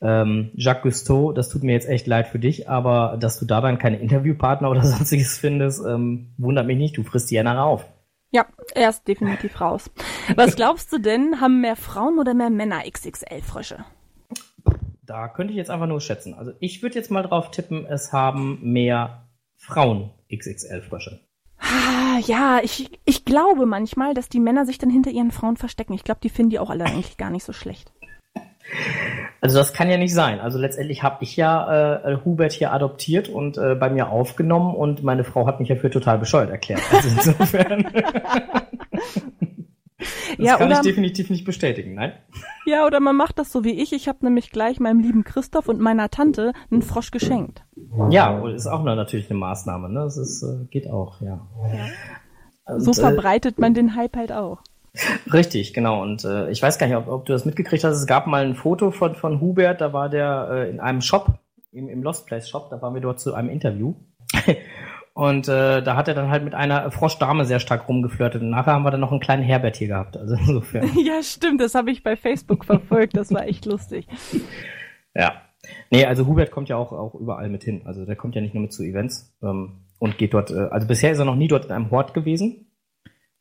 ähm, 0.00 0.50
Jacques 0.54 0.82
Cousteau, 0.82 1.32
das 1.32 1.48
tut 1.48 1.62
mir 1.62 1.72
jetzt 1.72 1.88
echt 1.88 2.06
leid 2.06 2.28
für 2.28 2.38
dich, 2.38 2.68
aber 2.68 3.16
dass 3.18 3.38
du 3.38 3.44
da 3.44 3.60
dann 3.60 3.78
keine 3.78 3.98
Interviewpartner 3.98 4.70
oder 4.70 4.82
sonstiges 4.84 5.38
findest, 5.38 5.84
ähm, 5.84 6.34
wundert 6.38 6.66
mich 6.66 6.78
nicht, 6.78 6.96
du 6.96 7.02
frisst 7.02 7.30
die 7.30 7.34
ja 7.34 7.42
nachher 7.42 7.64
auf. 7.64 7.84
Ja, 8.32 8.46
er 8.74 8.90
ist 8.90 9.08
definitiv 9.08 9.60
raus. 9.60 9.90
Was 10.36 10.54
glaubst 10.54 10.92
du 10.92 10.98
denn, 10.98 11.40
haben 11.40 11.60
mehr 11.60 11.74
Frauen 11.74 12.18
oder 12.20 12.32
mehr 12.32 12.50
Männer 12.50 12.82
XXL-Frösche? 12.88 13.84
Da 15.10 15.26
könnte 15.26 15.50
ich 15.50 15.56
jetzt 15.56 15.72
einfach 15.72 15.88
nur 15.88 16.00
schätzen. 16.00 16.34
Also 16.34 16.52
ich 16.60 16.84
würde 16.84 16.94
jetzt 16.94 17.10
mal 17.10 17.22
drauf 17.22 17.50
tippen, 17.50 17.84
es 17.84 18.12
haben 18.12 18.60
mehr 18.62 19.26
Frauen 19.56 20.10
XXL-Frösche. 20.32 21.18
Ah, 21.58 22.20
ja, 22.24 22.60
ich, 22.62 23.00
ich 23.04 23.24
glaube 23.24 23.66
manchmal, 23.66 24.14
dass 24.14 24.28
die 24.28 24.38
Männer 24.38 24.66
sich 24.66 24.78
dann 24.78 24.88
hinter 24.88 25.10
ihren 25.10 25.32
Frauen 25.32 25.56
verstecken. 25.56 25.94
Ich 25.94 26.04
glaube, 26.04 26.20
die 26.22 26.28
finden 26.28 26.50
die 26.50 26.60
auch 26.60 26.70
alle 26.70 26.84
eigentlich 26.84 27.16
gar 27.16 27.30
nicht 27.30 27.42
so 27.42 27.52
schlecht. 27.52 27.92
Also 29.40 29.58
das 29.58 29.72
kann 29.72 29.90
ja 29.90 29.96
nicht 29.96 30.14
sein. 30.14 30.38
Also 30.38 30.60
letztendlich 30.60 31.02
habe 31.02 31.24
ich 31.24 31.36
ja 31.36 32.04
äh, 32.04 32.18
Hubert 32.24 32.52
hier 32.52 32.72
adoptiert 32.72 33.28
und 33.28 33.58
äh, 33.58 33.74
bei 33.74 33.90
mir 33.90 34.10
aufgenommen 34.10 34.76
und 34.76 35.02
meine 35.02 35.24
Frau 35.24 35.44
hat 35.48 35.58
mich 35.58 35.70
ja 35.70 35.74
für 35.74 35.90
total 35.90 36.18
bescheuert 36.18 36.50
erklärt. 36.50 36.82
Also 36.92 37.08
insofern. 37.30 37.84
Das 40.40 40.48
ja, 40.48 40.56
kann 40.56 40.68
oder, 40.68 40.76
ich 40.76 40.82
definitiv 40.82 41.30
nicht 41.30 41.44
bestätigen, 41.44 41.94
nein. 41.94 42.12
Ja, 42.66 42.86
oder 42.86 42.98
man 43.00 43.16
macht 43.16 43.38
das 43.38 43.52
so 43.52 43.64
wie 43.64 43.80
ich. 43.80 43.92
Ich 43.92 44.08
habe 44.08 44.18
nämlich 44.22 44.50
gleich 44.50 44.80
meinem 44.80 45.00
lieben 45.00 45.24
Christoph 45.24 45.68
und 45.68 45.80
meiner 45.80 46.10
Tante 46.10 46.52
einen 46.70 46.82
Frosch 46.82 47.10
geschenkt. 47.10 47.62
Ja, 48.10 48.46
ist 48.48 48.66
auch 48.66 48.82
natürlich 48.82 49.30
eine 49.30 49.38
Maßnahme. 49.38 49.88
Ne? 49.88 50.00
Das 50.00 50.16
ist, 50.16 50.42
äh, 50.42 50.64
geht 50.70 50.88
auch, 50.88 51.20
ja. 51.20 51.46
ja. 51.72 52.74
Und, 52.74 52.80
so 52.80 52.92
äh, 52.92 52.94
verbreitet 52.94 53.58
man 53.58 53.74
den 53.74 53.96
Hype 53.96 54.16
halt 54.16 54.32
auch. 54.32 54.62
Richtig, 55.32 55.74
genau. 55.74 56.02
Und 56.02 56.24
äh, 56.24 56.50
ich 56.50 56.62
weiß 56.62 56.78
gar 56.78 56.86
nicht, 56.86 56.96
ob, 56.96 57.08
ob, 57.08 57.24
du 57.24 57.32
das 57.32 57.44
mitgekriegt 57.44 57.84
hast. 57.84 57.96
Es 57.96 58.06
gab 58.06 58.26
mal 58.26 58.44
ein 58.44 58.54
Foto 58.54 58.90
von, 58.90 59.14
von 59.14 59.40
Hubert, 59.40 59.80
da 59.80 59.92
war 59.92 60.08
der 60.08 60.48
äh, 60.50 60.70
in 60.70 60.80
einem 60.80 61.00
Shop, 61.00 61.38
im, 61.72 61.88
im 61.88 62.02
Lost 62.02 62.26
Place 62.26 62.48
Shop, 62.48 62.70
da 62.70 62.82
waren 62.82 62.94
wir 62.94 63.00
dort 63.00 63.20
zu 63.20 63.34
einem 63.34 63.50
Interview. 63.50 63.94
Und 65.20 65.48
äh, 65.48 65.82
da 65.82 65.96
hat 65.96 66.08
er 66.08 66.14
dann 66.14 66.30
halt 66.30 66.44
mit 66.44 66.54
einer 66.54 66.90
Froschdame 66.90 67.44
sehr 67.44 67.60
stark 67.60 67.86
rumgeflirtet. 67.86 68.40
Und 68.40 68.48
nachher 68.48 68.72
haben 68.72 68.84
wir 68.84 68.90
dann 68.90 69.00
noch 69.00 69.10
einen 69.10 69.20
kleinen 69.20 69.42
Herbert 69.42 69.76
hier 69.76 69.88
gehabt. 69.88 70.16
Also 70.16 70.34
insofern. 70.34 70.88
ja, 71.04 71.22
stimmt, 71.22 71.60
das 71.60 71.74
habe 71.74 71.90
ich 71.90 72.02
bei 72.02 72.16
Facebook 72.16 72.64
verfolgt. 72.64 73.18
Das 73.18 73.30
war 73.30 73.46
echt 73.46 73.66
lustig. 73.66 74.06
Ja. 75.14 75.42
Nee, 75.90 76.06
also 76.06 76.26
Hubert 76.26 76.50
kommt 76.50 76.70
ja 76.70 76.76
auch, 76.76 76.92
auch 76.92 77.14
überall 77.14 77.50
mit 77.50 77.62
hin. 77.62 77.82
Also 77.84 78.06
der 78.06 78.16
kommt 78.16 78.34
ja 78.34 78.40
nicht 78.40 78.54
nur 78.54 78.62
mit 78.62 78.72
zu 78.72 78.82
Events 78.82 79.36
ähm, 79.42 79.84
und 79.98 80.16
geht 80.16 80.32
dort, 80.32 80.52
äh, 80.52 80.68
also 80.70 80.86
bisher 80.86 81.12
ist 81.12 81.18
er 81.18 81.26
noch 81.26 81.36
nie 81.36 81.48
dort 81.48 81.66
in 81.66 81.72
einem 81.72 81.90
Hort 81.90 82.14
gewesen. 82.14 82.72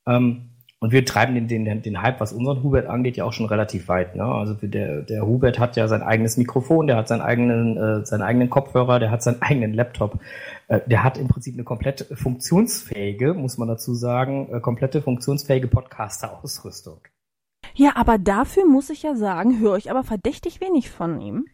Ähm, 0.06 0.49
und 0.82 0.92
wir 0.94 1.06
treiben 1.06 1.36
den, 1.36 1.66
den, 1.66 1.82
den 1.82 2.02
Hype, 2.02 2.22
was 2.22 2.32
unseren 2.32 2.64
Hubert 2.64 2.88
angeht, 2.88 3.18
ja 3.18 3.26
auch 3.26 3.34
schon 3.34 3.48
relativ 3.48 3.90
weit. 3.90 4.16
Ne? 4.16 4.24
Also 4.24 4.54
der, 4.54 5.02
der 5.02 5.28
Hubert 5.28 5.60
hat 5.60 5.76
ja 5.76 5.90
sein 5.90 6.02
eigenes 6.02 6.38
Mikrofon, 6.38 6.88
der 6.88 6.96
hat 6.96 7.10
seinen 7.10 7.22
eigenen, 7.22 7.76
äh, 7.76 8.06
seinen 8.06 8.22
eigenen 8.22 8.50
Kopfhörer, 8.50 9.00
der 9.00 9.12
hat 9.12 9.22
seinen 9.22 9.42
eigenen 9.42 9.74
Laptop. 9.74 10.20
Äh, 10.70 10.80
der 10.86 11.04
hat 11.04 11.18
im 11.18 11.28
Prinzip 11.28 11.56
eine 11.56 11.66
komplett 11.66 12.08
funktionsfähige, 12.14 13.34
muss 13.34 13.58
man 13.58 13.68
dazu 13.68 13.94
sagen, 13.94 14.48
äh, 14.54 14.62
komplette 14.62 15.02
funktionsfähige 15.02 15.68
Podcaster-Ausrüstung. 15.68 17.02
Ja, 17.76 17.96
aber 17.96 18.18
dafür 18.18 18.66
muss 18.66 18.90
ich 18.90 19.04
ja 19.04 19.16
sagen, 19.16 19.60
höre 19.60 19.76
ich 19.76 19.92
aber 19.92 20.04
verdächtig 20.04 20.62
wenig 20.62 20.90
von 20.90 21.20
ihm. 21.20 21.46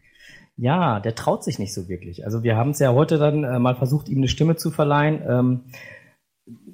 Ja, 0.56 1.00
der 1.00 1.16
traut 1.16 1.42
sich 1.42 1.58
nicht 1.58 1.74
so 1.74 1.88
wirklich. 1.88 2.24
Also 2.24 2.44
wir 2.44 2.56
haben 2.56 2.70
es 2.70 2.78
ja 2.78 2.92
heute 2.92 3.18
dann 3.18 3.42
äh, 3.42 3.58
mal 3.58 3.74
versucht, 3.74 4.08
ihm 4.08 4.18
eine 4.18 4.28
Stimme 4.28 4.54
zu 4.54 4.70
verleihen. 4.70 5.20
Ähm, 5.28 5.60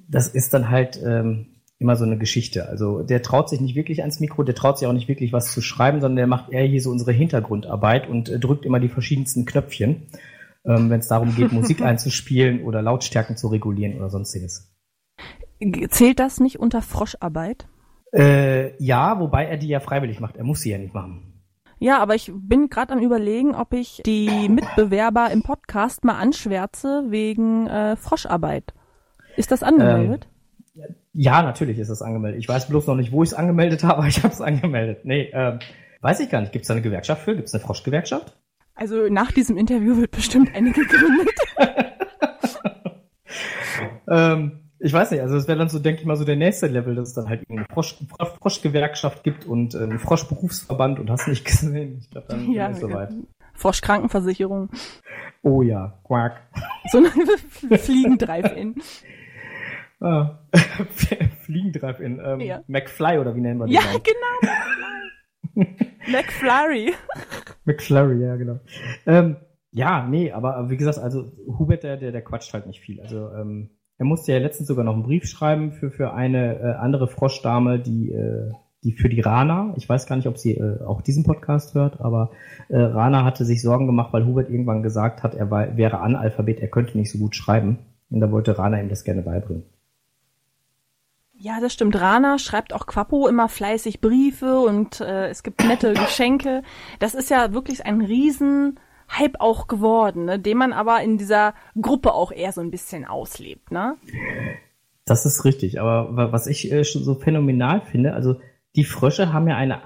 das 0.07 0.29
ist 0.29 0.53
dann 0.53 0.69
halt 0.69 1.01
ähm, 1.03 1.52
immer 1.83 1.97
so 1.97 2.05
eine 2.05 2.17
Geschichte. 2.17 2.69
Also 2.69 3.03
der 3.03 3.23
traut 3.23 3.51
sich 3.51 3.61
nicht 3.61 3.75
wirklich 3.75 4.01
ans 4.01 4.21
Mikro, 4.21 4.43
der 4.43 4.55
traut 4.55 4.79
sich 4.79 4.89
auch 4.89 4.93
nicht 4.93 5.09
wirklich 5.09 5.33
was 5.33 5.53
zu 5.53 5.61
schreiben, 5.61 6.01
sondern 6.01 6.17
der 6.17 6.27
macht 6.27 6.51
eher 6.51 6.65
hier 6.65 6.81
so 6.81 6.91
unsere 6.91 7.13
Hintergrundarbeit 7.13 8.09
und 8.09 8.29
äh, 8.29 8.39
drückt 8.39 8.65
immer 8.65 8.81
die 8.81 8.89
verschiedensten 8.89 9.45
Knöpfchen, 9.45 10.07
ähm, 10.65 10.89
wenn 10.89 11.01
es 11.01 11.09
darum 11.09 11.35
geht, 11.35 11.53
Musik 11.53 11.83
einzuspielen 11.83 12.65
oder 12.65 12.81
Lautstärken 12.81 13.37
zu 13.37 13.49
regulieren 13.49 13.97
oder 13.97 14.09
sonstiges. 14.09 14.73
Zählt 15.91 16.19
das 16.19 16.41
nicht 16.41 16.59
unter 16.59 16.81
Froscharbeit? 16.81 17.67
Äh, 18.15 18.83
ja, 18.83 19.21
wobei 19.21 19.47
er 19.47 19.57
die 19.57 19.69
ja 19.69 19.81
freiwillig 19.81 20.21
macht. 20.21 20.37
Er 20.37 20.45
muss 20.45 20.61
sie 20.61 20.71
ja 20.71 20.79
nicht 20.79 20.95
machen. 20.95 21.33
Ja, 21.79 21.99
aber 21.99 22.15
ich 22.15 22.31
bin 22.33 22.69
gerade 22.69 22.93
am 22.93 23.01
überlegen, 23.01 23.55
ob 23.55 23.73
ich 23.73 24.03
die 24.07 24.49
Mitbewerber 24.49 25.31
im 25.31 25.43
Podcast 25.43 26.05
mal 26.05 26.17
anschwärze 26.17 27.07
wegen 27.09 27.67
äh, 27.67 27.97
Froscharbeit. 27.97 28.73
Ist 29.37 29.51
das 29.51 29.63
angemeldet? 29.63 30.27
Ähm, 30.27 30.32
ja, 31.13 31.43
natürlich 31.43 31.79
ist 31.79 31.91
das 31.91 32.03
angemeldet. 32.03 32.41
Ich 32.41 32.49
weiß 32.49 32.69
bloß 32.69 32.87
noch 32.87 32.97
nicht, 32.97 33.13
wo 33.13 33.23
ich 33.23 33.31
es 33.31 33.35
angemeldet 33.35 33.85
habe, 33.85 33.99
aber 33.99 34.09
ich 34.09 34.23
habe 34.23 34.33
es 34.33 34.41
angemeldet. 34.41 35.05
Nee, 35.05 35.31
äh, 35.33 35.59
weiß 36.01 36.21
ich 36.21 36.31
gar 36.31 36.41
nicht. 36.41 36.53
Gibt 36.53 36.63
es 36.63 36.69
da 36.69 36.75
eine 36.75 36.83
Gewerkschaft 36.83 37.23
für? 37.23 37.37
Gibt 37.37 37.49
es 37.49 37.55
eine 37.55 37.63
Froschgewerkschaft? 37.63 38.37
Also 38.75 39.09
nach 39.09 39.33
diesem 39.33 39.59
Interview 39.59 39.97
wird 39.99 40.11
bestimmt 40.11 40.55
eine 40.55 40.73
gegründet. 40.73 41.29
ähm, 44.09 44.61
ich 44.79 44.93
weiß 44.93 45.11
nicht, 45.11 45.21
also 45.21 45.35
das 45.35 45.47
wäre 45.47 45.59
dann 45.59 45.69
so, 45.69 45.79
denke 45.79 46.01
ich 46.01 46.07
mal, 46.07 46.17
so 46.17 46.25
der 46.25 46.37
nächste 46.37 46.67
Level, 46.67 46.95
dass 46.95 47.09
es 47.09 47.15
dann 47.15 47.29
halt 47.29 47.45
eine 47.49 47.67
Frosch, 47.73 47.97
Froschgewerkschaft 48.41 49.23
gibt 49.23 49.45
und 49.45 49.77
einen 49.77 49.99
Froschberufsverband 49.99 50.99
und 50.99 51.11
hast 51.11 51.29
nicht 51.29 51.45
gesehen. 51.45 51.99
Ich 52.01 52.11
glaube, 52.11 52.27
dann 52.29 52.51
ja, 52.51 52.69
ist 52.69 52.77
es 52.77 52.81
soweit. 52.81 53.11
Froschkrankenversicherung. 53.55 54.71
Oh 55.43 55.63
ja, 55.63 55.99
Quack. 56.05 56.41
So 56.91 56.99
eine 56.99 57.11
Fliegen-Drive-In. 57.79 58.77
Ah. 60.03 60.41
Fliegen 61.43 61.73
Drive-In. 61.73 62.21
Ähm, 62.25 62.41
ja. 62.41 62.63
McFly 62.67 63.19
oder 63.19 63.37
wie 63.37 63.41
nennen 63.41 63.61
wir 63.61 63.67
den? 63.67 63.75
Ja, 63.75 63.83
genau. 65.55 65.67
McFlurry. 66.11 66.93
McFlurry, 67.65 68.21
ja, 68.21 68.37
genau. 68.37 68.59
Ähm, 69.07 69.37
ja, 69.71 70.07
nee, 70.07 70.33
aber 70.33 70.69
wie 70.71 70.77
gesagt, 70.77 70.99
also 70.99 71.31
Hubert, 71.47 71.85
der, 71.85 71.97
der, 71.97 72.11
der 72.11 72.23
quatscht 72.23 72.53
halt 72.53 72.67
nicht 72.67 72.81
viel. 72.81 73.01
Also 73.01 73.31
ähm, 73.31 73.71
er 73.99 74.05
musste 74.05 74.33
ja 74.33 74.39
letztens 74.39 74.69
sogar 74.69 74.85
noch 74.85 74.95
einen 74.95 75.05
Brief 75.05 75.25
schreiben 75.27 75.73
für, 75.73 75.91
für 75.91 76.13
eine 76.13 76.59
äh, 76.59 76.73
andere 76.73 77.07
Froschdame, 77.07 77.79
die, 77.79 78.11
äh, 78.11 78.51
die 78.83 78.93
für 78.93 79.09
die 79.09 79.21
Rana, 79.21 79.73
ich 79.77 79.89
weiß 79.89 80.07
gar 80.07 80.17
nicht, 80.17 80.27
ob 80.27 80.39
sie 80.39 80.57
äh, 80.57 80.83
auch 80.83 81.03
diesen 81.03 81.23
Podcast 81.23 81.75
hört, 81.75 82.01
aber 82.01 82.33
äh, 82.69 82.79
Rana 82.79 83.25
hatte 83.25 83.45
sich 83.45 83.63
Sorgen 83.63 83.87
gemacht, 83.87 84.13
weil 84.13 84.27
Hubert 84.27 84.51
irgendwann 84.51 84.83
gesagt 84.83 85.23
hat, 85.23 85.37
er 85.37 85.51
war, 85.51 85.77
wäre 85.77 86.01
Analphabet, 86.01 86.61
er 86.61 86.69
könnte 86.69 86.99
nicht 86.99 87.13
so 87.13 87.19
gut 87.19 87.37
schreiben. 87.37 87.79
Und 88.11 88.21
da 88.21 88.31
wollte 88.31 88.59
Rana 88.59 88.79
ihm 88.81 88.91
das 88.91 89.05
gerne 89.05 89.23
beibringen. 89.23 89.65
Ja, 91.43 91.59
das 91.61 91.73
stimmt. 91.73 92.01
Rana 92.01 92.39
schreibt 92.39 92.73
auch 92.73 92.87
Quappo 92.87 93.27
immer 93.27 93.49
fleißig 93.49 94.01
Briefe 94.01 94.61
und 94.61 95.01
äh, 95.01 95.27
es 95.27 95.43
gibt 95.43 95.65
nette 95.65 95.93
Geschenke. 95.93 96.63
Das 97.01 97.17
ist 97.17 97.31
ja 97.31 97.53
wirklich 97.53 97.85
ein 97.85 98.01
riesen 98.01 98.79
Hype 99.11 99.41
auch 99.41 99.67
geworden, 99.67 100.27
ne? 100.27 100.39
den 100.39 100.57
man 100.57 100.73
aber 100.73 101.03
in 101.03 101.19
dieser 101.19 101.55
Gruppe 101.81 102.15
auch 102.15 102.31
eher 102.31 102.53
so 102.53 102.61
ein 102.61 102.71
bisschen 102.71 103.05
auslebt, 103.05 103.73
ne? 103.73 103.97
Das 105.05 105.27
ist 105.27 105.45
richtig, 105.45 105.81
aber 105.81 106.31
was 106.31 106.47
ich 106.47 106.71
äh, 106.71 106.85
so 106.85 107.17
phänomenal 107.17 107.81
finde, 107.81 108.15
also 108.15 108.37
die 108.77 108.85
Frösche 108.85 109.33
haben 109.33 109.49
ja 109.49 109.57
eine, 109.57 109.81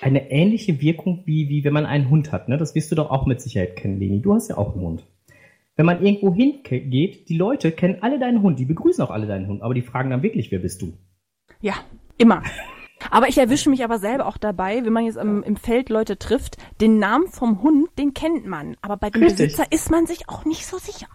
eine 0.00 0.32
ähnliche 0.32 0.80
Wirkung, 0.80 1.22
wie, 1.24 1.48
wie 1.48 1.62
wenn 1.62 1.72
man 1.72 1.86
einen 1.86 2.10
Hund 2.10 2.32
hat. 2.32 2.48
Ne? 2.48 2.58
Das 2.58 2.74
wirst 2.74 2.90
du 2.90 2.96
doch 2.96 3.10
auch 3.10 3.26
mit 3.26 3.40
Sicherheit 3.40 3.76
kennen, 3.76 4.00
Leni. 4.00 4.22
Du 4.22 4.34
hast 4.34 4.48
ja 4.48 4.58
auch 4.58 4.72
einen 4.72 4.82
Hund. 4.82 5.06
Wenn 5.76 5.86
man 5.86 6.02
irgendwo 6.02 6.34
hingeht, 6.34 7.28
die 7.28 7.36
Leute 7.36 7.70
kennen 7.70 7.98
alle 8.00 8.18
deinen 8.18 8.42
Hund, 8.42 8.58
die 8.58 8.64
begrüßen 8.64 9.04
auch 9.04 9.10
alle 9.10 9.26
deinen 9.26 9.46
Hund, 9.46 9.62
aber 9.62 9.74
die 9.74 9.82
fragen 9.82 10.10
dann 10.10 10.22
wirklich, 10.22 10.50
wer 10.50 10.58
bist 10.58 10.80
du? 10.80 10.94
Ja, 11.60 11.74
immer. 12.16 12.42
Aber 13.10 13.28
ich 13.28 13.36
erwische 13.36 13.68
mich 13.68 13.84
aber 13.84 13.98
selber 13.98 14.26
auch 14.26 14.38
dabei, 14.38 14.84
wenn 14.84 14.92
man 14.92 15.04
jetzt 15.04 15.18
im, 15.18 15.42
im 15.42 15.56
Feld 15.56 15.90
Leute 15.90 16.18
trifft, 16.18 16.56
den 16.80 16.98
Namen 16.98 17.28
vom 17.28 17.62
Hund, 17.62 17.90
den 17.98 18.14
kennt 18.14 18.46
man. 18.46 18.76
Aber 18.80 18.96
bei 18.96 19.10
dem 19.10 19.22
Richtig. 19.22 19.48
Besitzer 19.48 19.70
ist 19.70 19.90
man 19.90 20.06
sich 20.06 20.28
auch 20.30 20.46
nicht 20.46 20.66
so 20.66 20.78
sicher. 20.78 21.06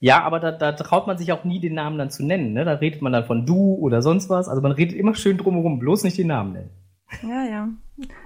Ja, 0.00 0.22
aber 0.22 0.38
da, 0.38 0.52
da 0.52 0.72
traut 0.72 1.08
man 1.08 1.18
sich 1.18 1.32
auch 1.32 1.42
nie, 1.42 1.58
den 1.58 1.74
Namen 1.74 1.98
dann 1.98 2.10
zu 2.10 2.24
nennen. 2.24 2.52
Ne? 2.52 2.64
Da 2.64 2.74
redet 2.74 3.02
man 3.02 3.12
dann 3.12 3.24
von 3.24 3.46
du 3.46 3.74
oder 3.74 4.00
sonst 4.00 4.30
was. 4.30 4.48
Also 4.48 4.62
man 4.62 4.72
redet 4.72 4.96
immer 4.96 5.16
schön 5.16 5.38
drumherum, 5.38 5.80
bloß 5.80 6.04
nicht 6.04 6.16
den 6.18 6.28
Namen 6.28 6.52
nennen. 6.52 6.70
Ja, 7.22 7.44
ja. 7.44 7.68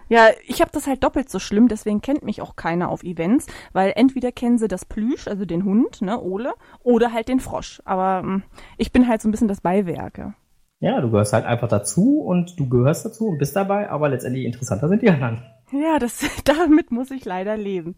Ja, 0.09 0.29
ich 0.47 0.61
habe 0.61 0.71
das 0.73 0.87
halt 0.87 1.03
doppelt 1.03 1.31
so 1.31 1.39
schlimm, 1.39 1.69
deswegen 1.69 2.01
kennt 2.01 2.23
mich 2.23 2.43
auch 2.43 2.57
keiner 2.57 2.91
auf 2.91 3.03
Events, 3.03 3.47
weil 3.73 3.93
entweder 3.97 4.33
kennen 4.33 4.59
sie 4.59 4.69
das 4.69 4.85
Plüsch, 4.85 5.27
also 5.27 5.45
den 5.45 5.65
Hund, 5.65 6.03
ne, 6.03 6.21
Ole, 6.21 6.53
oder 6.83 7.13
halt 7.13 7.29
den 7.29 7.41
Frosch. 7.41 7.81
Aber 7.85 8.21
ähm, 8.23 8.43
ich 8.77 8.93
bin 8.93 9.09
halt 9.09 9.23
so 9.23 9.29
ein 9.29 9.33
bisschen 9.33 9.49
das 9.49 9.61
Beiwerke. 9.61 10.35
Ja, 10.81 11.01
du 11.01 11.11
gehörst 11.11 11.33
halt 11.33 11.45
einfach 11.45 11.69
dazu 11.69 12.21
und 12.21 12.59
du 12.59 12.69
gehörst 12.69 13.07
dazu 13.07 13.29
und 13.29 13.39
bist 13.39 13.55
dabei, 13.55 13.89
aber 13.89 14.09
letztendlich 14.09 14.45
interessanter 14.45 14.89
sind 14.89 15.03
die 15.03 15.11
anderen. 15.11 15.43
Ja, 15.73 15.99
das, 15.99 16.25
damit 16.45 16.91
muss 16.91 17.11
ich 17.11 17.25
leider 17.25 17.57
leben. 17.57 17.97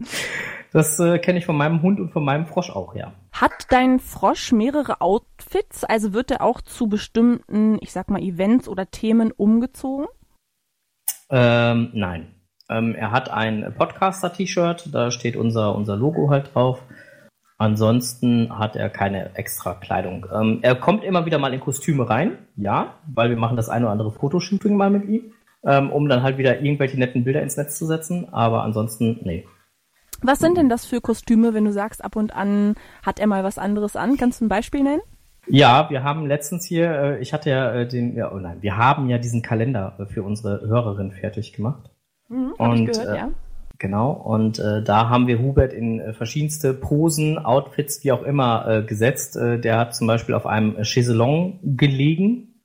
Das 0.73 0.99
äh, 1.01 1.19
kenne 1.19 1.39
ich 1.39 1.47
von 1.47 1.57
meinem 1.57 1.83
Hund 1.83 1.99
und 1.99 2.13
von 2.13 2.25
meinem 2.25 2.47
Frosch 2.47 2.71
auch, 2.71 2.95
ja. 2.95 3.13
Hat 3.33 3.67
dein 3.71 4.01
Frosch 4.01 4.53
mehrere 4.53 5.01
Outfits? 5.01 5.85
Also 5.85 6.13
wird 6.13 6.31
er 6.31 6.43
auch 6.43 6.61
zu 6.61 6.87
bestimmten, 6.87 7.79
ich 7.81 7.91
sag 7.91 8.11
mal, 8.11 8.23
Events 8.23 8.69
oder 8.69 8.91
Themen 8.91 9.33
umgezogen? 9.33 10.07
Ähm, 11.35 11.91
nein. 11.95 12.29
Ähm, 12.71 12.95
er 12.95 13.11
hat 13.11 13.29
ein 13.29 13.75
Podcaster-T-Shirt, 13.77 14.95
da 14.95 15.11
steht 15.11 15.35
unser, 15.35 15.75
unser 15.75 15.97
Logo 15.97 16.31
halt 16.31 16.55
drauf. 16.55 16.81
Ansonsten 17.59 18.57
hat 18.57 18.77
er 18.77 18.89
keine 18.89 19.35
extra 19.35 19.75
Kleidung. 19.75 20.27
Ähm, 20.33 20.61
er 20.63 20.77
kommt 20.77 21.03
immer 21.03 21.27
wieder 21.27 21.39
mal 21.39 21.53
in 21.53 21.59
Kostüme 21.59 22.09
rein, 22.09 22.39
ja, 22.55 22.95
weil 23.13 23.31
wir 23.31 23.37
machen 23.37 23.57
das 23.57 23.69
eine 23.69 23.87
oder 23.87 23.93
andere 23.93 24.13
Fotoshooting 24.13 24.77
mal 24.77 24.91
mit 24.91 25.09
ihm, 25.09 25.33
ähm, 25.65 25.91
um 25.91 26.09
dann 26.09 26.23
halt 26.23 26.39
wieder 26.39 26.61
irgendwelche 26.61 26.99
netten 26.99 27.25
Bilder 27.25 27.43
ins 27.43 27.57
Netz 27.57 27.79
zu 27.79 27.87
setzen. 27.87 28.33
Aber 28.33 28.63
ansonsten, 28.63 29.19
nee. 29.25 29.45
Was 30.23 30.39
sind 30.39 30.57
denn 30.57 30.69
das 30.69 30.87
für 30.87 31.01
Kostüme, 31.01 31.53
wenn 31.53 31.65
du 31.65 31.73
sagst, 31.73 32.05
ab 32.05 32.15
und 32.15 32.35
an 32.35 32.77
hat 33.05 33.19
er 33.19 33.27
mal 33.27 33.43
was 33.43 33.59
anderes 33.59 33.97
an? 33.97 34.17
Kannst 34.17 34.41
du 34.41 34.47
ein 34.47 34.49
Beispiel 34.49 34.85
nennen? 34.85 35.03
Ja, 35.47 35.91
wir 35.91 36.03
haben 36.03 36.27
letztens 36.27 36.65
hier, 36.65 36.91
äh, 36.91 37.19
ich 37.21 37.33
hatte 37.33 37.51
ja 37.51 37.73
äh, 37.73 37.89
den, 37.89 38.17
ja, 38.17 38.33
oh 38.33 38.39
nein, 38.39 38.59
wir 38.61 38.77
haben 38.77 39.09
ja 39.09 39.19
diesen 39.19 39.43
Kalender 39.43 39.95
äh, 39.99 40.07
für 40.07 40.23
unsere 40.23 40.61
Hörerin 40.67 41.13
fertig 41.13 41.53
gemacht. 41.53 41.91
Mhm, 42.29 42.55
und 42.57 42.87
gehört, 42.87 43.09
äh, 43.09 43.17
ja. 43.17 43.31
Genau, 43.79 44.13
und 44.13 44.59
äh, 44.59 44.83
da 44.83 45.09
haben 45.09 45.27
wir 45.27 45.41
Hubert 45.41 45.73
in 45.73 46.01
äh, 46.01 46.13
verschiedenste 46.15 46.73
Posen, 46.73 47.39
Outfits, 47.39 48.03
wie 48.05 48.13
auch 48.13 48.23
immer, 48.23 48.83
gesetzt. 48.83 49.37
Der 49.37 49.79
hat 49.79 49.95
zum 49.95 50.07
Beispiel 50.07 50.35
auf 50.35 50.47
einem 50.47 50.83
Chaiselong 50.85 51.59
gelegen 51.63 52.61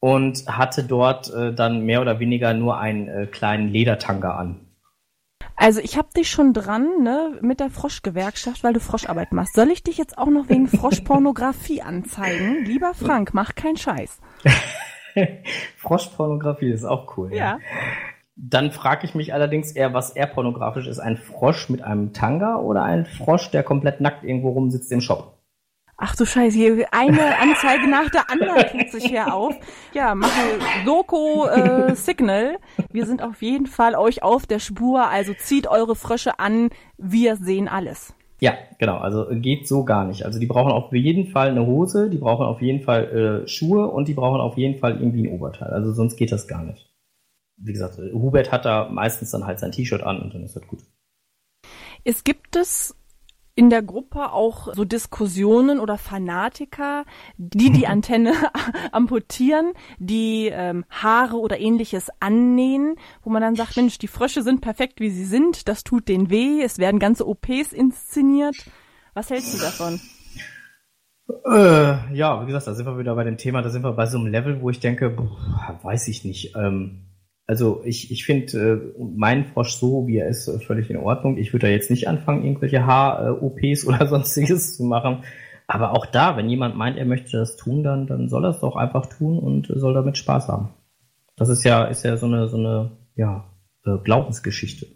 und 0.00 0.46
hatte 0.46 0.84
dort 0.84 1.32
dann 1.56 1.84
mehr 1.84 2.00
oder 2.00 2.20
weniger 2.20 2.54
nur 2.54 2.78
einen 2.78 3.30
kleinen 3.32 3.68
Ledertanga 3.68 4.36
an. 4.36 4.67
Also 5.58 5.80
ich 5.80 5.98
habe 5.98 6.08
dich 6.16 6.30
schon 6.30 6.52
dran, 6.52 7.02
ne, 7.02 7.36
mit 7.42 7.58
der 7.58 7.68
Froschgewerkschaft, 7.68 8.62
weil 8.62 8.72
du 8.72 8.80
Froscharbeit 8.80 9.32
machst. 9.32 9.54
Soll 9.54 9.70
ich 9.70 9.82
dich 9.82 9.98
jetzt 9.98 10.16
auch 10.16 10.28
noch 10.28 10.48
wegen 10.48 10.68
Froschpornografie 10.68 11.82
anzeigen? 11.82 12.64
Lieber 12.64 12.94
Frank, 12.94 13.34
mach 13.34 13.56
keinen 13.56 13.76
Scheiß. 13.76 14.20
Froschpornografie 15.76 16.70
ist 16.70 16.84
auch 16.84 17.16
cool. 17.16 17.34
Ja. 17.34 17.36
ja. 17.36 17.58
Dann 18.36 18.70
frage 18.70 19.04
ich 19.04 19.16
mich 19.16 19.34
allerdings 19.34 19.72
eher, 19.72 19.92
was 19.92 20.10
eher 20.10 20.28
pornografisch 20.28 20.86
ist. 20.86 21.00
Ein 21.00 21.16
Frosch 21.16 21.68
mit 21.68 21.82
einem 21.82 22.12
Tanga 22.12 22.56
oder 22.58 22.84
ein 22.84 23.04
Frosch, 23.04 23.50
der 23.50 23.64
komplett 23.64 24.00
nackt 24.00 24.22
irgendwo 24.22 24.50
rumsitzt 24.50 24.92
im 24.92 25.00
Shop? 25.00 25.37
Ach 26.00 26.14
du 26.14 26.24
Scheiße, 26.24 26.56
hier 26.56 26.86
eine 26.92 27.38
Anzeige 27.38 27.88
nach 27.90 28.08
der 28.10 28.30
anderen 28.30 28.64
tut 28.70 28.90
sich 28.92 29.06
hier 29.06 29.34
auf. 29.34 29.54
Ja, 29.92 30.14
mache 30.14 30.30
Soko 30.86 31.48
äh, 31.48 31.94
Signal. 31.96 32.58
Wir 32.90 33.04
sind 33.04 33.20
auf 33.22 33.42
jeden 33.42 33.66
Fall 33.66 33.96
euch 33.96 34.22
auf 34.22 34.46
der 34.46 34.60
Spur, 34.60 35.08
also 35.08 35.34
zieht 35.34 35.66
eure 35.66 35.96
Frösche 35.96 36.38
an, 36.38 36.70
wir 36.96 37.36
sehen 37.36 37.66
alles. 37.66 38.14
Ja, 38.40 38.54
genau, 38.78 38.98
also 38.98 39.26
geht 39.30 39.66
so 39.66 39.84
gar 39.84 40.04
nicht. 40.04 40.24
Also 40.24 40.38
die 40.38 40.46
brauchen 40.46 40.70
auf 40.70 40.92
jeden 40.92 41.26
Fall 41.26 41.48
eine 41.48 41.66
Hose, 41.66 42.08
die 42.08 42.18
brauchen 42.18 42.46
auf 42.46 42.62
jeden 42.62 42.80
Fall 42.82 43.42
äh, 43.44 43.48
Schuhe 43.48 43.88
und 43.88 44.06
die 44.06 44.14
brauchen 44.14 44.40
auf 44.40 44.56
jeden 44.56 44.78
Fall 44.78 45.00
irgendwie 45.00 45.26
ein 45.26 45.32
Oberteil. 45.32 45.70
Also 45.70 45.92
sonst 45.92 46.16
geht 46.16 46.30
das 46.30 46.46
gar 46.46 46.62
nicht 46.62 46.88
wie 47.58 47.72
gesagt, 47.72 47.98
Hubert 47.98 48.52
hat 48.52 48.64
da 48.64 48.88
meistens 48.88 49.30
dann 49.30 49.46
halt 49.46 49.58
sein 49.58 49.72
T-Shirt 49.72 50.02
an 50.02 50.22
und 50.22 50.34
dann 50.34 50.44
ist 50.44 50.56
das 50.56 50.66
gut. 50.66 50.80
Es 52.04 52.24
gibt 52.24 52.56
es 52.56 52.96
in 53.58 53.70
der 53.70 53.82
Gruppe 53.82 54.32
auch 54.32 54.72
so 54.72 54.84
Diskussionen 54.84 55.80
oder 55.80 55.98
Fanatiker, 55.98 57.04
die 57.38 57.72
die 57.72 57.86
Antenne 57.88 58.32
amputieren, 58.92 59.72
die 59.98 60.48
ähm, 60.52 60.84
Haare 60.88 61.38
oder 61.38 61.58
ähnliches 61.58 62.08
annähen, 62.20 62.94
wo 63.24 63.30
man 63.30 63.42
dann 63.42 63.56
sagt, 63.56 63.76
Mensch, 63.76 63.98
die 63.98 64.06
Frösche 64.06 64.42
sind 64.42 64.60
perfekt, 64.60 65.00
wie 65.00 65.10
sie 65.10 65.24
sind, 65.24 65.66
das 65.68 65.82
tut 65.82 66.06
denen 66.08 66.30
weh, 66.30 66.62
es 66.62 66.78
werden 66.78 67.00
ganze 67.00 67.26
OPs 67.26 67.72
inszeniert. 67.72 68.54
Was 69.14 69.30
hältst 69.30 69.54
du 69.54 69.58
davon? 69.58 70.00
Äh, 71.44 72.14
ja, 72.14 72.40
wie 72.42 72.46
gesagt, 72.46 72.68
da 72.68 72.74
sind 72.74 72.86
wir 72.86 72.96
wieder 72.96 73.16
bei 73.16 73.24
dem 73.24 73.38
Thema, 73.38 73.60
da 73.60 73.70
sind 73.70 73.82
wir 73.82 73.92
bei 73.92 74.06
so 74.06 74.18
einem 74.18 74.28
Level, 74.28 74.62
wo 74.62 74.70
ich 74.70 74.78
denke, 74.78 75.10
boah, 75.10 75.80
weiß 75.82 76.06
ich 76.06 76.24
nicht. 76.24 76.54
Ähm, 76.54 77.07
also 77.48 77.80
ich, 77.84 78.12
ich 78.12 78.26
finde 78.26 78.92
äh, 78.96 79.02
meinen 79.02 79.46
Frosch 79.46 79.74
so, 79.76 80.06
wie 80.06 80.18
er 80.18 80.28
ist, 80.28 80.48
äh, 80.48 80.60
völlig 80.60 80.90
in 80.90 80.98
Ordnung. 80.98 81.38
Ich 81.38 81.52
würde 81.52 81.66
da 81.66 81.72
jetzt 81.72 81.90
nicht 81.90 82.06
anfangen, 82.06 82.44
irgendwelche 82.44 82.84
Haar-OPs 82.84 83.86
oder 83.86 84.06
sonstiges 84.08 84.76
zu 84.76 84.84
machen. 84.84 85.24
Aber 85.66 85.92
auch 85.92 86.06
da, 86.06 86.36
wenn 86.36 86.50
jemand 86.50 86.76
meint, 86.76 86.98
er 86.98 87.06
möchte 87.06 87.38
das 87.38 87.56
tun, 87.56 87.82
dann, 87.82 88.06
dann 88.06 88.28
soll 88.28 88.44
er 88.44 88.50
es 88.50 88.60
doch 88.60 88.76
einfach 88.76 89.06
tun 89.06 89.38
und 89.38 89.66
soll 89.74 89.94
damit 89.94 90.18
Spaß 90.18 90.48
haben. 90.48 90.74
Das 91.36 91.48
ist 91.48 91.64
ja, 91.64 91.84
ist 91.84 92.04
ja 92.04 92.18
so 92.18 92.26
eine, 92.26 92.48
so 92.48 92.58
eine, 92.58 92.90
ja, 93.16 93.44
äh, 93.86 93.96
Glaubensgeschichte. 93.96 94.86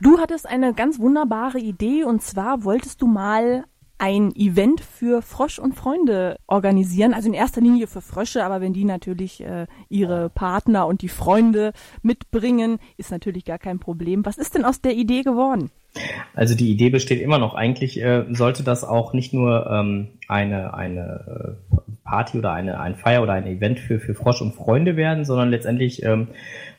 Du 0.00 0.18
hattest 0.18 0.48
eine 0.48 0.74
ganz 0.74 1.00
wunderbare 1.00 1.58
Idee 1.58 2.04
und 2.04 2.22
zwar 2.22 2.62
wolltest 2.62 3.02
du 3.02 3.08
mal 3.08 3.64
ein 3.98 4.34
Event 4.34 4.80
für 4.80 5.22
Frosch 5.22 5.58
und 5.58 5.74
Freunde 5.74 6.38
organisieren. 6.46 7.14
Also 7.14 7.28
in 7.28 7.34
erster 7.34 7.60
Linie 7.60 7.86
für 7.86 8.00
Frösche, 8.00 8.44
aber 8.44 8.60
wenn 8.60 8.72
die 8.72 8.84
natürlich 8.84 9.42
äh, 9.42 9.66
ihre 9.88 10.30
Partner 10.30 10.86
und 10.86 11.02
die 11.02 11.08
Freunde 11.08 11.72
mitbringen, 12.02 12.78
ist 12.96 13.10
natürlich 13.10 13.44
gar 13.44 13.58
kein 13.58 13.80
Problem. 13.80 14.24
Was 14.24 14.38
ist 14.38 14.54
denn 14.54 14.64
aus 14.64 14.80
der 14.80 14.94
Idee 14.94 15.22
geworden? 15.22 15.70
Also 16.34 16.54
die 16.54 16.70
Idee 16.70 16.90
besteht 16.90 17.20
immer 17.20 17.38
noch. 17.38 17.54
Eigentlich 17.54 18.00
äh, 18.00 18.24
sollte 18.30 18.62
das 18.62 18.84
auch 18.84 19.12
nicht 19.12 19.32
nur 19.32 19.68
ähm, 19.70 20.08
eine, 20.28 20.74
eine 20.74 21.56
äh, 21.70 21.76
Party 22.04 22.38
oder 22.38 22.52
eine, 22.52 22.80
ein 22.80 22.94
Feier 22.94 23.22
oder 23.22 23.32
ein 23.32 23.46
Event 23.46 23.80
für, 23.80 23.98
für 23.98 24.14
Frosch 24.14 24.40
und 24.40 24.54
Freunde 24.54 24.96
werden, 24.96 25.24
sondern 25.24 25.50
letztendlich 25.50 26.02
ähm, 26.04 26.28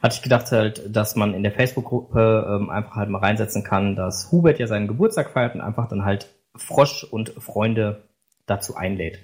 hatte 0.01 0.15
ich 0.15 0.21
gedacht 0.21 0.51
halt, 0.51 0.95
dass 0.95 1.15
man 1.15 1.34
in 1.34 1.43
der 1.43 1.51
Facebook-Gruppe 1.51 2.60
ähm, 2.62 2.69
einfach 2.69 2.95
halt 2.95 3.10
mal 3.10 3.19
reinsetzen 3.19 3.63
kann, 3.63 3.95
dass 3.95 4.32
Hubert 4.32 4.60
ja 4.60 4.67
seinen 4.67 4.88
Geburtstag 4.88 5.32
feiert 5.32 5.55
und 5.55 5.62
einfach 5.62 5.89
dann 5.89 6.05
halt 6.05 6.29
Frosch 6.55 7.03
und 7.03 7.29
Freunde 7.29 8.09
dazu 8.45 8.75
einlädt. 8.75 9.19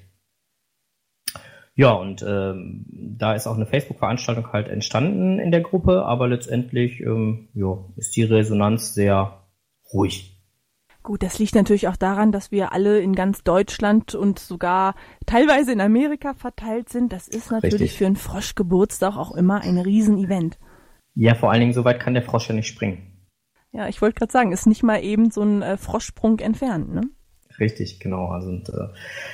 Ja, 1.77 1.91
und 1.91 2.23
ähm, 2.25 2.85
da 2.89 3.33
ist 3.33 3.47
auch 3.47 3.55
eine 3.55 3.65
Facebook-Veranstaltung 3.65 4.53
halt 4.53 4.69
entstanden 4.69 5.39
in 5.39 5.51
der 5.51 5.61
Gruppe, 5.61 6.05
aber 6.05 6.27
letztendlich 6.29 7.01
ähm, 7.01 7.49
ja, 7.53 7.77
ist 7.97 8.15
die 8.15 8.23
Resonanz 8.23 8.93
sehr 8.93 9.43
ruhig. 9.93 10.31
Gut, 11.03 11.21
das 11.21 11.37
liegt 11.37 11.53
natürlich 11.53 11.87
auch 11.87 11.97
daran, 11.97 12.31
dass 12.31 12.49
wir 12.49 12.71
alle 12.71 12.99
in 12.99 13.13
ganz 13.13 13.43
Deutschland 13.43 14.15
und 14.15 14.39
sogar 14.39 14.95
teilweise 15.27 15.71
in 15.71 15.81
Amerika 15.81 16.33
verteilt 16.33 16.89
sind. 16.89 17.13
Das 17.13 17.27
ist 17.27 17.51
natürlich 17.51 17.73
Richtig. 17.73 17.97
für 17.97 18.05
einen 18.07 18.15
Froschgeburtstag 18.15 19.15
auch 19.15 19.35
immer 19.35 19.61
ein 19.61 19.77
Riesenevent. 19.77 20.57
Ja, 21.13 21.35
vor 21.35 21.51
allen 21.51 21.59
Dingen, 21.59 21.73
so 21.73 21.85
weit 21.85 21.99
kann 21.99 22.15
der 22.15 22.23
Frosch 22.23 22.49
ja 22.49 22.55
nicht 22.55 22.67
springen. 22.67 23.14
Ja, 23.75 23.89
ich 23.89 24.01
wollte 24.01 24.17
gerade 24.19 24.31
sagen, 24.31 24.53
ist 24.53 24.67
nicht 24.67 24.83
mal 24.83 25.03
eben 25.03 25.31
so 25.31 25.41
ein 25.41 25.61
äh, 25.61 25.75
Froschsprung 25.75 26.39
entfernt, 26.39 26.93
ne? 26.93 27.09
Richtig, 27.59 27.99
genau. 27.99 28.27
Also 28.27 28.47
und, 28.47 28.69
äh, 28.69 28.87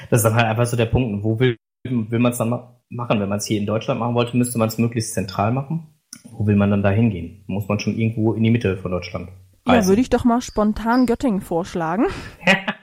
das 0.10 0.20
ist 0.20 0.24
dann 0.24 0.34
halt 0.34 0.48
einfach 0.48 0.66
so 0.66 0.76
der 0.76 0.88
Punkt, 0.88 1.24
wo 1.24 1.40
will, 1.40 1.58
will 1.84 2.20
man 2.20 2.32
es 2.32 2.40
dann 2.40 2.50
ma 2.50 2.82
machen? 2.90 3.20
Wenn 3.20 3.30
man 3.30 3.38
es 3.38 3.46
hier 3.46 3.60
in 3.60 3.68
Deutschland 3.68 4.00
machen 4.00 4.16
wollte, 4.16 4.36
müsste 4.36 4.58
man 4.58 4.68
es 4.68 4.80
möglichst 4.80 5.14
zentral 5.14 5.52
machen. 5.52 5.88
Wo 6.32 6.46
will 6.48 6.56
man 6.56 6.72
dann 6.72 6.82
da 6.82 6.90
hingehen? 6.90 7.44
Muss 7.48 7.68
man 7.68 7.80
schon 7.80 7.96
irgendwo 7.96 8.34
in 8.34 8.44
die 8.44 8.50
Mitte 8.50 8.78
von 8.78 8.92
Deutschland? 8.92 9.30
Reisen. 9.66 9.84
Ja, 9.84 9.88
würde 9.88 10.02
ich 10.02 10.10
doch 10.10 10.26
mal 10.26 10.42
spontan 10.42 11.06
Göttingen 11.06 11.42
vorschlagen. 11.42 12.08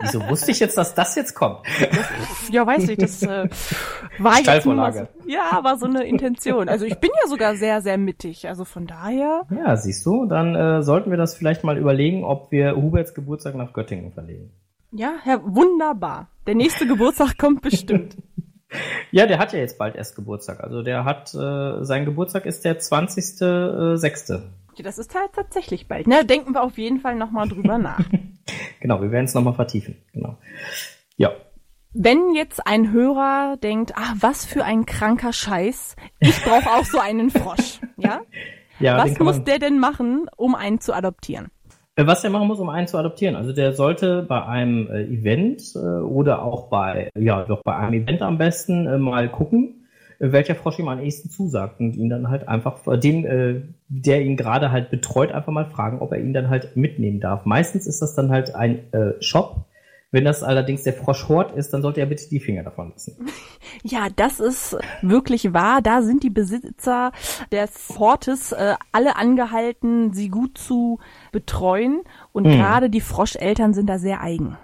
Wieso 0.00 0.28
wusste 0.28 0.50
ich 0.50 0.60
jetzt, 0.60 0.78
dass 0.78 0.94
das 0.94 1.14
jetzt 1.14 1.34
kommt? 1.34 1.60
Ja, 2.50 2.66
weiß 2.66 2.88
ich, 2.88 2.96
das 2.96 3.22
äh, 3.22 3.48
war 4.18 4.38
jetzt 4.38 4.64
nur 4.64 4.74
mal 4.74 4.92
so, 4.92 5.06
ja, 5.26 5.60
war 5.62 5.76
so 5.76 5.86
eine 5.86 6.04
Intention. 6.04 6.68
Also 6.68 6.86
ich 6.86 6.96
bin 6.96 7.10
ja 7.22 7.28
sogar 7.28 7.56
sehr, 7.56 7.82
sehr 7.82 7.98
mittig, 7.98 8.48
also 8.48 8.64
von 8.64 8.86
daher. 8.86 9.42
Ja, 9.50 9.76
siehst 9.76 10.06
du, 10.06 10.24
dann 10.24 10.54
äh, 10.54 10.82
sollten 10.82 11.10
wir 11.10 11.18
das 11.18 11.34
vielleicht 11.34 11.62
mal 11.62 11.76
überlegen, 11.76 12.24
ob 12.24 12.50
wir 12.50 12.76
Huberts 12.76 13.12
Geburtstag 13.12 13.54
nach 13.54 13.72
Göttingen 13.74 14.12
verlegen. 14.12 14.50
Ja, 14.92 15.16
ja, 15.26 15.40
wunderbar. 15.44 16.28
Der 16.46 16.54
nächste 16.54 16.86
Geburtstag 16.86 17.36
kommt 17.38 17.62
bestimmt. 17.62 18.16
Ja, 19.10 19.26
der 19.26 19.38
hat 19.38 19.54
ja 19.54 19.60
jetzt 19.60 19.78
bald 19.78 19.96
erst 19.96 20.14
Geburtstag. 20.14 20.62
Also 20.62 20.82
der 20.82 21.06
hat, 21.06 21.34
äh, 21.34 21.84
sein 21.84 22.04
Geburtstag 22.04 22.44
ist 22.44 22.66
der 22.66 22.78
20.06. 22.78 24.42
Ja, 24.78 24.84
das 24.84 24.98
ist 24.98 25.14
halt 25.14 25.32
tatsächlich 25.32 25.88
bald. 25.88 26.06
Na, 26.06 26.22
denken 26.22 26.54
wir 26.54 26.62
auf 26.62 26.78
jeden 26.78 27.00
Fall 27.00 27.16
nochmal 27.16 27.48
drüber 27.48 27.78
nach. 27.78 28.00
genau, 28.80 29.00
wir 29.02 29.10
werden 29.10 29.24
es 29.24 29.34
nochmal 29.34 29.54
vertiefen. 29.54 29.96
Genau. 30.12 30.38
Ja. 31.16 31.32
Wenn 31.94 32.34
jetzt 32.34 32.64
ein 32.66 32.92
Hörer 32.92 33.56
denkt, 33.56 33.96
ah, 33.96 34.14
was 34.20 34.44
für 34.44 34.64
ein 34.64 34.86
kranker 34.86 35.32
Scheiß, 35.32 35.96
ich 36.20 36.44
brauche 36.44 36.70
auch 36.70 36.84
so 36.84 36.98
einen 37.00 37.30
Frosch, 37.30 37.80
ja? 37.96 38.20
ja 38.78 38.98
was 38.98 39.18
muss 39.18 39.42
der 39.42 39.58
denn 39.58 39.80
machen, 39.80 40.28
um 40.36 40.54
einen 40.54 40.80
zu 40.80 40.92
adoptieren? 40.92 41.48
Äh, 41.96 42.06
was 42.06 42.22
der 42.22 42.30
machen 42.30 42.46
muss, 42.46 42.60
um 42.60 42.68
einen 42.68 42.86
zu 42.86 42.98
adoptieren. 42.98 43.34
Also 43.34 43.52
der 43.52 43.72
sollte 43.72 44.22
bei 44.22 44.44
einem 44.44 44.88
äh, 44.88 45.02
Event 45.02 45.74
äh, 45.74 45.78
oder 45.78 46.42
auch 46.44 46.68
bei, 46.68 47.10
ja, 47.18 47.42
doch 47.42 47.62
bei 47.64 47.74
einem 47.74 48.04
Event 48.04 48.22
am 48.22 48.38
besten 48.38 49.00
mal 49.00 49.28
gucken, 49.28 49.77
welcher 50.18 50.54
Frosch 50.54 50.78
ihm 50.78 50.88
am 50.88 51.00
ehesten 51.00 51.30
zusagt 51.30 51.80
und 51.80 51.96
ihn 51.96 52.08
dann 52.08 52.28
halt 52.28 52.48
einfach, 52.48 52.86
äh, 52.86 52.98
dem, 52.98 53.24
äh, 53.24 53.62
der 53.88 54.22
ihn 54.22 54.36
gerade 54.36 54.72
halt 54.72 54.90
betreut, 54.90 55.32
einfach 55.32 55.52
mal 55.52 55.66
fragen, 55.66 56.00
ob 56.00 56.12
er 56.12 56.20
ihn 56.20 56.32
dann 56.32 56.50
halt 56.50 56.76
mitnehmen 56.76 57.20
darf. 57.20 57.44
Meistens 57.44 57.86
ist 57.86 58.02
das 58.02 58.14
dann 58.14 58.30
halt 58.30 58.54
ein 58.54 58.92
äh, 58.92 59.12
Shop, 59.20 59.66
wenn 60.10 60.24
das 60.24 60.42
allerdings 60.42 60.84
der 60.84 60.94
Frosch 60.94 61.28
Hort 61.28 61.54
ist, 61.54 61.74
dann 61.74 61.82
sollte 61.82 62.00
er 62.00 62.06
bitte 62.06 62.28
die 62.30 62.40
Finger 62.40 62.62
davon 62.62 62.90
lassen. 62.90 63.16
Ja, 63.84 64.08
das 64.14 64.40
ist 64.40 64.76
wirklich 65.02 65.52
wahr. 65.52 65.82
Da 65.82 66.02
sind 66.02 66.22
die 66.22 66.30
Besitzer 66.30 67.12
des 67.52 67.98
Hortes 67.98 68.52
äh, 68.52 68.74
alle 68.92 69.16
angehalten, 69.16 70.14
sie 70.14 70.30
gut 70.30 70.56
zu 70.56 70.98
betreuen. 71.32 72.00
Und 72.32 72.46
hm. 72.46 72.52
gerade 72.52 72.90
die 72.90 73.02
Froscheltern 73.02 73.74
sind 73.74 73.86
da 73.86 73.98
sehr 73.98 74.22
eigen. 74.22 74.56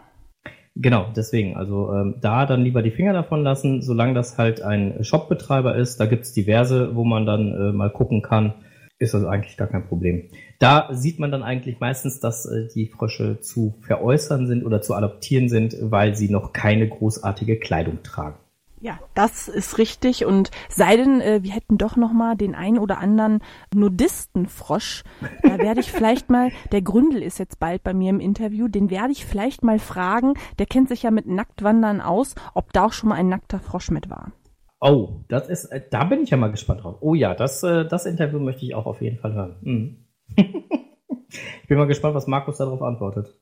Genau, 0.77 1.07
deswegen. 1.15 1.57
Also 1.57 1.93
ähm, 1.93 2.17
da 2.21 2.47
dann 2.47 2.65
lieber 2.65 2.83
die 2.83 2.91
Finger 2.91 3.13
davon 3.13 3.45
lassen, 3.45 3.81
solange 3.81 4.15
das 4.15 4.39
halt 4.39 4.61
ein 4.61 5.05
Shopbetreiber 5.05 5.77
ist. 5.77 6.01
Da 6.01 6.07
gibt's 6.07 6.33
diverse, 6.33 6.97
wo 6.97 7.05
man 7.05 7.27
dann 7.27 7.53
äh, 7.53 7.73
mal 7.73 7.91
gucken 7.91 8.23
kann, 8.23 8.55
ist 8.99 9.15
das 9.15 9.25
eigentlich 9.25 9.57
gar 9.57 9.69
kein 9.69 9.87
Problem. 9.87 10.31
Da 10.59 10.89
sieht 10.93 11.21
man 11.21 11.31
dann 11.31 11.45
eigentlich 11.45 11.79
meistens, 11.79 12.19
dass 12.19 12.47
äh, 12.47 12.69
die 12.75 12.87
Frösche 12.87 13.41
zu 13.41 13.75
veräußern 13.83 14.49
sind 14.49 14.65
oder 14.65 14.83
zu 14.83 14.95
adoptieren 14.95 15.49
sind, 15.49 15.77
weil 15.81 16.17
sie 16.17 16.29
noch 16.29 16.53
keine 16.53 16.89
großartige 16.89 17.59
Kleidung 17.59 18.03
tragen. 18.03 18.37
Ja, 18.85 18.99
das 19.15 19.49
ist 19.49 19.79
richtig. 19.79 20.27
Und 20.27 20.51
sei 20.69 20.99
denn, 20.99 21.23
äh, 21.23 21.43
wir 21.43 21.53
hätten 21.53 21.79
doch 21.79 21.97
noch 21.97 22.13
mal 22.13 22.37
den 22.37 22.55
ein 22.55 22.79
oder 22.79 22.99
anderen 22.99 23.41
Nudistenfrosch. 23.75 25.05
Da 25.43 25.57
werde 25.57 25.81
ich 25.81 25.91
vielleicht 25.91 26.29
mal, 26.29 26.51
der 26.71 26.83
Gründel 26.83 27.23
ist 27.23 27.39
jetzt 27.39 27.59
bald 27.59 27.83
bei 27.83 27.95
mir 27.95 28.11
im 28.11 28.21
Interview, 28.21 28.69
den 28.69 28.91
werde 28.91 29.13
ich 29.13 29.25
vielleicht 29.25 29.65
mal 29.65 29.79
fragen. 29.79 30.35
Der 30.59 30.67
kennt 30.67 30.91
sich 30.91 31.03
ja 31.03 31.11
mit 31.11 31.27
Nacktwandern 31.27 32.03
aus, 32.03 32.35
ob 32.53 32.75
da 32.75 32.85
auch 32.85 32.93
schon 32.93 33.09
mal 33.09 33.15
ein 33.15 33.31
nackter 33.31 33.59
Frosch 33.59 33.91
mit 33.91 34.11
war. 34.11 34.33
Oh, 34.81 35.25
das 35.29 35.49
ist, 35.49 35.65
äh, 35.73 35.81
da 35.91 36.05
bin 36.05 36.23
ich 36.23 36.29
ja 36.29 36.37
mal 36.37 36.51
gespannt 36.51 36.85
drauf. 36.85 36.99
Oh 37.01 37.15
ja, 37.15 37.35
das, 37.35 37.63
äh, 37.63 37.89
das 37.89 38.05
Interview 38.05 38.39
möchte 38.39 38.67
ich 38.67 38.75
auch 38.75 38.85
auf 38.85 39.01
jeden 39.01 39.17
Fall 39.17 39.33
hören. 39.33 39.57
Mhm. 39.63 39.97
ich 40.37 41.69
bin 41.69 41.79
mal 41.79 41.87
gespannt, 41.87 42.15
was 42.15 42.27
Markus 42.27 42.59
darauf 42.59 42.83
antwortet. 42.83 43.41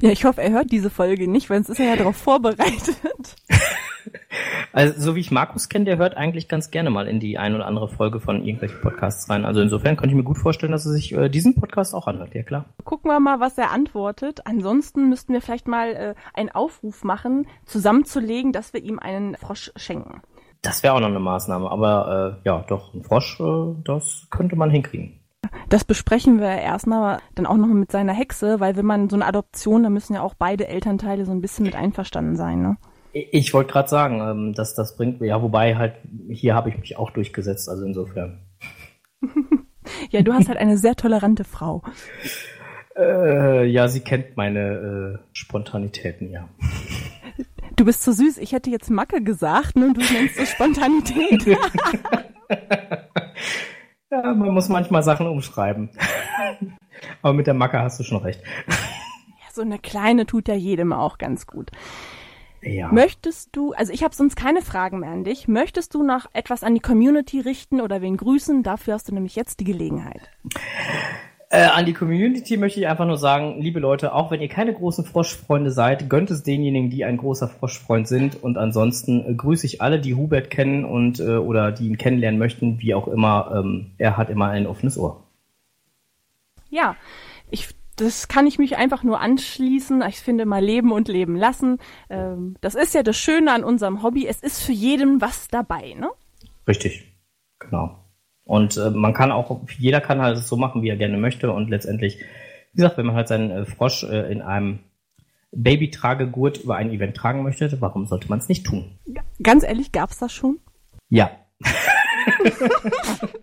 Ja, 0.00 0.10
ich 0.10 0.24
hoffe, 0.24 0.42
er 0.42 0.50
hört 0.50 0.72
diese 0.72 0.90
Folge 0.90 1.28
nicht, 1.28 1.50
weil 1.50 1.58
sonst 1.58 1.70
ist 1.70 1.80
er 1.80 1.90
ja 1.90 1.96
darauf 1.96 2.16
vorbereitet. 2.16 2.96
Also, 4.72 4.98
so 4.98 5.14
wie 5.14 5.20
ich 5.20 5.30
Markus 5.30 5.68
kenne, 5.68 5.84
der 5.84 5.98
hört 5.98 6.16
eigentlich 6.16 6.48
ganz 6.48 6.70
gerne 6.70 6.90
mal 6.90 7.06
in 7.06 7.20
die 7.20 7.38
ein 7.38 7.54
oder 7.54 7.66
andere 7.66 7.88
Folge 7.88 8.20
von 8.20 8.42
irgendwelchen 8.42 8.80
Podcasts 8.80 9.28
rein. 9.28 9.44
Also 9.44 9.60
insofern 9.60 9.96
könnte 9.96 10.14
ich 10.14 10.16
mir 10.16 10.24
gut 10.24 10.38
vorstellen, 10.38 10.72
dass 10.72 10.86
er 10.86 10.92
sich 10.92 11.12
äh, 11.12 11.28
diesen 11.28 11.54
Podcast 11.54 11.94
auch 11.94 12.06
anhört, 12.06 12.34
ja 12.34 12.42
klar. 12.42 12.64
Gucken 12.84 13.10
wir 13.10 13.20
mal, 13.20 13.38
was 13.38 13.58
er 13.58 13.70
antwortet. 13.70 14.46
Ansonsten 14.46 15.08
müssten 15.08 15.34
wir 15.34 15.42
vielleicht 15.42 15.68
mal 15.68 15.88
äh, 15.90 16.14
einen 16.32 16.48
Aufruf 16.48 17.04
machen, 17.04 17.46
zusammenzulegen, 17.66 18.52
dass 18.52 18.72
wir 18.72 18.82
ihm 18.82 18.98
einen 18.98 19.36
Frosch 19.36 19.72
schenken. 19.76 20.22
Das 20.62 20.82
wäre 20.82 20.94
auch 20.94 21.00
noch 21.00 21.08
eine 21.08 21.20
Maßnahme, 21.20 21.70
aber 21.70 22.38
äh, 22.42 22.48
ja, 22.48 22.64
doch, 22.68 22.94
ein 22.94 23.02
Frosch, 23.02 23.40
äh, 23.40 23.74
das 23.84 24.26
könnte 24.30 24.56
man 24.56 24.70
hinkriegen. 24.70 25.21
Das 25.72 25.84
besprechen 25.84 26.38
wir 26.38 26.50
erstmal 26.50 27.20
dann 27.34 27.46
auch 27.46 27.56
noch 27.56 27.66
mit 27.66 27.90
seiner 27.90 28.12
Hexe, 28.12 28.60
weil 28.60 28.76
wenn 28.76 28.84
man 28.84 29.08
so 29.08 29.16
eine 29.16 29.24
Adoption, 29.24 29.82
da 29.82 29.88
müssen 29.88 30.12
ja 30.12 30.20
auch 30.20 30.34
beide 30.34 30.68
Elternteile 30.68 31.24
so 31.24 31.32
ein 31.32 31.40
bisschen 31.40 31.64
mit 31.64 31.74
einverstanden 31.74 32.36
sein, 32.36 32.60
ne? 32.60 32.76
Ich 33.14 33.54
wollte 33.54 33.72
gerade 33.72 33.88
sagen, 33.88 34.20
ähm, 34.20 34.52
dass 34.52 34.74
das 34.74 34.98
bringt, 34.98 35.22
ja, 35.22 35.40
wobei 35.40 35.76
halt, 35.76 35.94
hier 36.28 36.54
habe 36.54 36.68
ich 36.68 36.76
mich 36.76 36.98
auch 36.98 37.10
durchgesetzt, 37.10 37.70
also 37.70 37.86
insofern. 37.86 38.42
ja, 40.10 40.20
du 40.20 40.34
hast 40.34 40.50
halt 40.50 40.58
eine 40.58 40.76
sehr 40.76 40.94
tolerante 40.94 41.44
Frau. 41.44 41.82
Äh, 42.94 43.64
ja, 43.64 43.88
sie 43.88 44.00
kennt 44.00 44.36
meine 44.36 45.20
äh, 45.22 45.26
Spontanitäten, 45.32 46.30
ja. 46.30 46.50
Du 47.76 47.86
bist 47.86 48.02
so 48.02 48.12
süß. 48.12 48.36
Ich 48.36 48.52
hätte 48.52 48.68
jetzt 48.68 48.90
Macke 48.90 49.22
gesagt, 49.22 49.76
ne? 49.76 49.94
Du 49.94 50.00
nennst 50.00 50.38
es 50.38 50.50
Spontanität. 50.50 51.46
ja, 54.12 54.34
man 54.34 54.50
muss 54.52 54.68
manchmal 54.68 55.02
Sachen 55.02 55.26
umschreiben. 55.26 55.90
Aber 57.22 57.32
mit 57.32 57.46
der 57.46 57.54
Macke 57.54 57.80
hast 57.80 57.98
du 57.98 58.04
schon 58.04 58.18
recht. 58.18 58.40
Ja, 58.68 58.74
so 59.52 59.62
eine 59.62 59.78
kleine 59.78 60.26
tut 60.26 60.48
ja 60.48 60.54
jedem 60.54 60.92
auch 60.92 61.18
ganz 61.18 61.46
gut. 61.46 61.70
Ja. 62.60 62.92
Möchtest 62.92 63.56
du, 63.56 63.72
also 63.72 63.92
ich 63.92 64.04
habe 64.04 64.14
sonst 64.14 64.36
keine 64.36 64.62
Fragen 64.62 65.00
mehr 65.00 65.10
an 65.10 65.24
dich, 65.24 65.48
möchtest 65.48 65.94
du 65.94 66.04
noch 66.04 66.26
etwas 66.32 66.62
an 66.62 66.74
die 66.74 66.80
Community 66.80 67.40
richten 67.40 67.80
oder 67.80 68.02
wen 68.02 68.16
grüßen? 68.16 68.62
Dafür 68.62 68.94
hast 68.94 69.08
du 69.08 69.14
nämlich 69.14 69.34
jetzt 69.34 69.58
die 69.58 69.64
Gelegenheit. 69.64 70.30
Äh, 71.52 71.64
an 71.66 71.84
die 71.84 71.92
Community 71.92 72.56
möchte 72.56 72.80
ich 72.80 72.86
einfach 72.86 73.04
nur 73.04 73.18
sagen, 73.18 73.60
liebe 73.60 73.78
Leute, 73.78 74.14
auch 74.14 74.30
wenn 74.30 74.40
ihr 74.40 74.48
keine 74.48 74.72
großen 74.72 75.04
Froschfreunde 75.04 75.70
seid, 75.70 76.08
gönnt 76.08 76.30
es 76.30 76.42
denjenigen, 76.42 76.88
die 76.88 77.04
ein 77.04 77.18
großer 77.18 77.46
Froschfreund 77.46 78.08
sind. 78.08 78.42
Und 78.42 78.56
ansonsten 78.56 79.22
äh, 79.26 79.34
grüße 79.34 79.66
ich 79.66 79.82
alle, 79.82 80.00
die 80.00 80.14
Hubert 80.14 80.48
kennen 80.48 80.86
und 80.86 81.20
äh, 81.20 81.36
oder 81.36 81.70
die 81.70 81.88
ihn 81.88 81.98
kennenlernen 81.98 82.38
möchten, 82.38 82.80
wie 82.80 82.94
auch 82.94 83.06
immer. 83.06 83.52
Ähm, 83.54 83.90
er 83.98 84.16
hat 84.16 84.30
immer 84.30 84.48
ein 84.48 84.66
offenes 84.66 84.96
Ohr. 84.96 85.24
Ja, 86.70 86.96
ich 87.50 87.68
das 87.96 88.28
kann 88.28 88.46
ich 88.46 88.58
mich 88.58 88.78
einfach 88.78 89.02
nur 89.02 89.20
anschließen. 89.20 90.02
Ich 90.08 90.20
finde 90.20 90.46
mal 90.46 90.64
leben 90.64 90.90
und 90.90 91.08
leben 91.08 91.36
lassen. 91.36 91.76
Ähm, 92.08 92.56
das 92.62 92.74
ist 92.74 92.94
ja 92.94 93.02
das 93.02 93.18
Schöne 93.18 93.52
an 93.52 93.62
unserem 93.62 94.02
Hobby. 94.02 94.26
Es 94.26 94.40
ist 94.40 94.62
für 94.62 94.72
jeden 94.72 95.20
was 95.20 95.48
dabei, 95.48 95.92
ne? 95.98 96.08
Richtig, 96.66 97.12
genau. 97.58 98.01
Und 98.44 98.76
äh, 98.76 98.90
man 98.90 99.14
kann 99.14 99.32
auch, 99.32 99.60
jeder 99.78 100.00
kann 100.00 100.20
halt 100.20 100.38
so 100.38 100.56
machen, 100.56 100.82
wie 100.82 100.88
er 100.88 100.96
gerne 100.96 101.16
möchte. 101.16 101.52
Und 101.52 101.70
letztendlich, 101.70 102.18
wie 102.72 102.76
gesagt, 102.76 102.98
wenn 102.98 103.06
man 103.06 103.14
halt 103.14 103.28
seinen 103.28 103.50
äh, 103.50 103.64
Frosch 103.64 104.04
äh, 104.04 104.32
in 104.32 104.42
einem 104.42 104.80
Babytragegurt 105.52 106.58
über 106.58 106.76
ein 106.76 106.90
Event 106.90 107.16
tragen 107.16 107.42
möchte, 107.42 107.80
warum 107.80 108.06
sollte 108.06 108.28
man 108.28 108.38
es 108.38 108.48
nicht 108.48 108.64
tun? 108.64 108.98
Ganz 109.42 109.64
ehrlich, 109.64 109.92
gab's 109.92 110.18
das 110.18 110.32
schon? 110.32 110.58
Ja. 111.08 111.30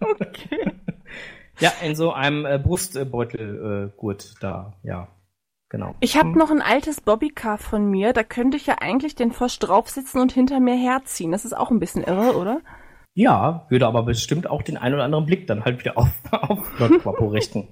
okay. 0.01 0.71
Ja, 1.59 1.71
in 1.83 1.95
so 1.95 2.11
einem 2.11 2.45
äh, 2.45 2.57
Brustbeutelgurt 2.57 4.25
äh, 4.25 4.39
da, 4.41 4.73
ja. 4.83 5.07
Genau. 5.71 5.93
Ich 5.99 6.17
habe 6.17 6.29
noch 6.29 6.49
ein 6.49 6.63
altes 6.63 6.99
Bobbycar 6.99 7.59
von 7.59 7.91
mir, 7.91 8.11
da 8.11 8.23
könnte 8.23 8.57
ich 8.57 8.65
ja 8.65 8.77
eigentlich 8.79 9.13
den 9.13 9.31
Frosch 9.31 9.59
draufsitzen 9.59 10.19
und 10.19 10.31
hinter 10.31 10.59
mir 10.59 10.75
herziehen. 10.75 11.31
Das 11.31 11.45
ist 11.45 11.55
auch 11.55 11.69
ein 11.69 11.79
bisschen 11.79 12.03
irre, 12.03 12.35
oder? 12.35 12.61
Ja, 13.19 13.65
würde 13.67 13.85
aber 13.85 14.03
bestimmt 14.03 14.49
auch 14.49 14.61
den 14.61 14.77
einen 14.77 14.95
oder 14.95 15.03
anderen 15.03 15.25
Blick 15.25 15.45
dann 15.45 15.65
halt 15.65 15.77
wieder 15.79 15.97
auf, 15.97 16.07
auf 16.31 16.79
Quapo 17.01 17.27
richten. 17.27 17.67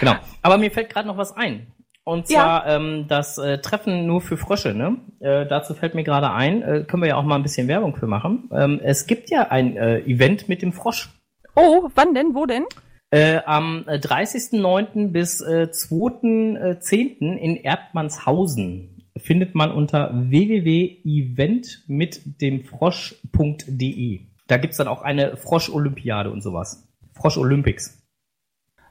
Genau. 0.00 0.14
Aber 0.42 0.58
mir 0.58 0.72
fällt 0.72 0.92
gerade 0.92 1.06
noch 1.06 1.16
was 1.16 1.36
ein. 1.36 1.68
Und 2.02 2.26
zwar 2.26 2.66
ja. 2.66 2.74
ähm, 2.74 3.04
das 3.06 3.38
äh, 3.38 3.58
Treffen 3.58 4.08
nur 4.08 4.20
für 4.20 4.36
Frösche. 4.36 4.74
Ne? 4.74 4.96
Äh, 5.20 5.46
dazu 5.46 5.74
fällt 5.74 5.94
mir 5.94 6.02
gerade 6.02 6.32
ein, 6.32 6.62
äh, 6.62 6.84
können 6.88 7.04
wir 7.04 7.10
ja 7.10 7.16
auch 7.16 7.22
mal 7.22 7.36
ein 7.36 7.44
bisschen 7.44 7.68
Werbung 7.68 7.94
für 7.94 8.08
machen. 8.08 8.50
Ähm, 8.52 8.80
es 8.82 9.06
gibt 9.06 9.30
ja 9.30 9.46
ein 9.50 9.76
äh, 9.76 10.00
Event 10.00 10.48
mit 10.48 10.60
dem 10.60 10.72
Frosch. 10.72 11.10
Oh, 11.54 11.88
wann 11.94 12.12
denn? 12.12 12.34
Wo 12.34 12.46
denn? 12.46 12.64
Äh, 13.12 13.42
am 13.46 13.84
30.09. 13.86 15.04
Äh, 15.04 15.06
bis 15.06 15.40
äh, 15.40 15.68
2.10. 15.70 17.36
in 17.36 17.54
Erdmannshausen 17.58 19.06
findet 19.16 19.54
man 19.54 19.70
unter 19.70 20.10
www.event 20.12 21.84
mit 21.86 22.40
dem 22.40 22.64
Frosch.de. 22.64 24.29
Da 24.50 24.56
gibt's 24.56 24.78
dann 24.78 24.88
auch 24.88 25.02
eine 25.02 25.36
Frosch-Olympiade 25.36 26.30
und 26.30 26.42
sowas. 26.42 26.88
Frosch-Olympics. 27.14 28.02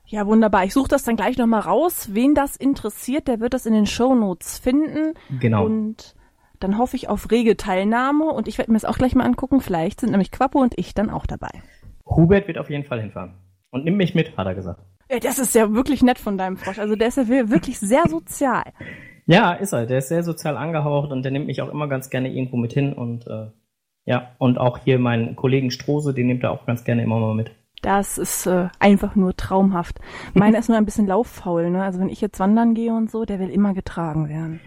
Ja, 0.05 0.25
wunderbar. 0.25 0.63
Ich 0.63 0.73
suche 0.73 0.87
das 0.87 1.03
dann 1.03 1.17
gleich 1.17 1.37
nochmal 1.37 1.59
raus. 1.59 2.09
Wen 2.13 2.33
das 2.33 2.55
interessiert, 2.55 3.27
der 3.27 3.41
wird 3.41 3.53
das 3.53 3.65
in 3.65 3.73
den 3.73 3.85
Show 3.85 4.15
Notes 4.15 4.57
finden. 4.57 5.15
Genau. 5.41 5.65
Und 5.65 6.15
dann 6.61 6.77
hoffe 6.77 6.95
ich 6.95 7.09
auf 7.09 7.29
rege 7.29 7.57
Teilnahme 7.57 8.31
und 8.31 8.47
ich 8.47 8.57
werde 8.57 8.71
mir 8.71 8.77
das 8.77 8.85
auch 8.85 8.97
gleich 8.97 9.15
mal 9.15 9.25
angucken. 9.25 9.59
Vielleicht 9.59 9.99
sind 9.99 10.11
nämlich 10.11 10.31
Quappo 10.31 10.59
und 10.61 10.77
ich 10.77 10.93
dann 10.93 11.09
auch 11.09 11.25
dabei. 11.25 11.49
Hubert 12.05 12.47
wird 12.47 12.57
auf 12.57 12.69
jeden 12.69 12.85
Fall 12.85 13.01
hinfahren. 13.01 13.33
Und 13.69 13.83
nimm 13.83 13.97
mich 13.97 14.15
mit, 14.15 14.37
hat 14.37 14.47
er 14.47 14.55
gesagt. 14.55 14.81
Ja, 15.11 15.19
das 15.19 15.39
ist 15.39 15.53
ja 15.55 15.73
wirklich 15.73 16.01
nett 16.03 16.19
von 16.19 16.37
deinem 16.37 16.55
Frosch. 16.55 16.79
Also 16.79 16.95
der 16.95 17.09
ist 17.09 17.17
ja 17.17 17.27
wirklich 17.27 17.79
sehr 17.79 18.07
sozial. 18.07 18.63
Ja, 19.25 19.53
ist 19.53 19.73
er. 19.73 19.85
Der 19.85 19.99
ist 19.99 20.07
sehr 20.07 20.23
sozial 20.23 20.57
angehaucht 20.57 21.11
und 21.11 21.21
der 21.21 21.31
nimmt 21.31 21.45
mich 21.45 21.61
auch 21.61 21.69
immer 21.69 21.87
ganz 21.87 22.09
gerne 22.09 22.33
irgendwo 22.33 22.57
mit 22.57 22.73
hin 22.73 22.93
und 22.93 23.27
äh, 23.27 23.51
ja, 24.09 24.31
und 24.39 24.57
auch 24.57 24.79
hier 24.79 24.97
meinen 24.97 25.35
Kollegen 25.35 25.69
Strose, 25.69 26.15
den 26.15 26.25
nimmt 26.25 26.41
er 26.41 26.49
auch 26.49 26.65
ganz 26.65 26.83
gerne 26.83 27.03
immer 27.03 27.19
mal 27.19 27.35
mit. 27.35 27.51
Das 27.83 28.17
ist 28.17 28.47
äh, 28.47 28.69
einfach 28.79 29.15
nur 29.15 29.37
traumhaft. 29.37 29.99
Meiner 30.33 30.57
ist 30.57 30.67
nur 30.67 30.79
ein 30.79 30.85
bisschen 30.85 31.05
lauffaul, 31.05 31.69
ne? 31.69 31.83
Also 31.83 31.99
wenn 31.99 32.09
ich 32.09 32.19
jetzt 32.19 32.39
wandern 32.39 32.73
gehe 32.73 32.91
und 32.91 33.11
so, 33.11 33.23
der 33.23 33.39
will 33.39 33.51
immer 33.51 33.75
getragen 33.75 34.27
werden. 34.27 34.61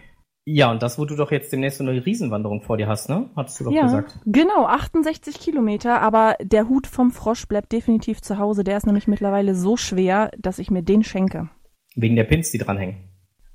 Ja, 0.45 0.71
und 0.71 0.81
das, 0.81 0.97
wo 0.97 1.03
du 1.03 1.17
doch 1.17 1.29
jetzt 1.29 1.51
demnächst 1.51 1.79
so 1.79 1.83
eine 1.83 2.05
Riesenwanderung 2.05 2.61
vor 2.61 2.77
dir 2.77 2.87
hast, 2.87 3.09
ne? 3.09 3.31
Hattest 3.35 3.59
du 3.59 3.65
doch 3.65 3.71
ja, 3.73 3.83
gesagt. 3.83 4.17
genau, 4.25 4.65
68 4.65 5.37
Kilometer, 5.41 6.01
aber 6.01 6.37
der 6.41 6.69
Hut 6.69 6.87
vom 6.87 7.11
Frosch 7.11 7.45
bleibt 7.45 7.73
definitiv 7.73 8.21
zu 8.21 8.39
Hause. 8.39 8.63
Der 8.63 8.77
ist 8.77 8.85
nämlich 8.85 9.09
mittlerweile 9.09 9.55
so 9.55 9.75
schwer, 9.75 10.31
dass 10.39 10.57
ich 10.57 10.71
mir 10.71 10.83
den 10.83 11.03
schenke. 11.03 11.49
Wegen 11.97 12.15
der 12.15 12.23
Pins, 12.23 12.49
die 12.51 12.59
dranhängen. 12.59 13.09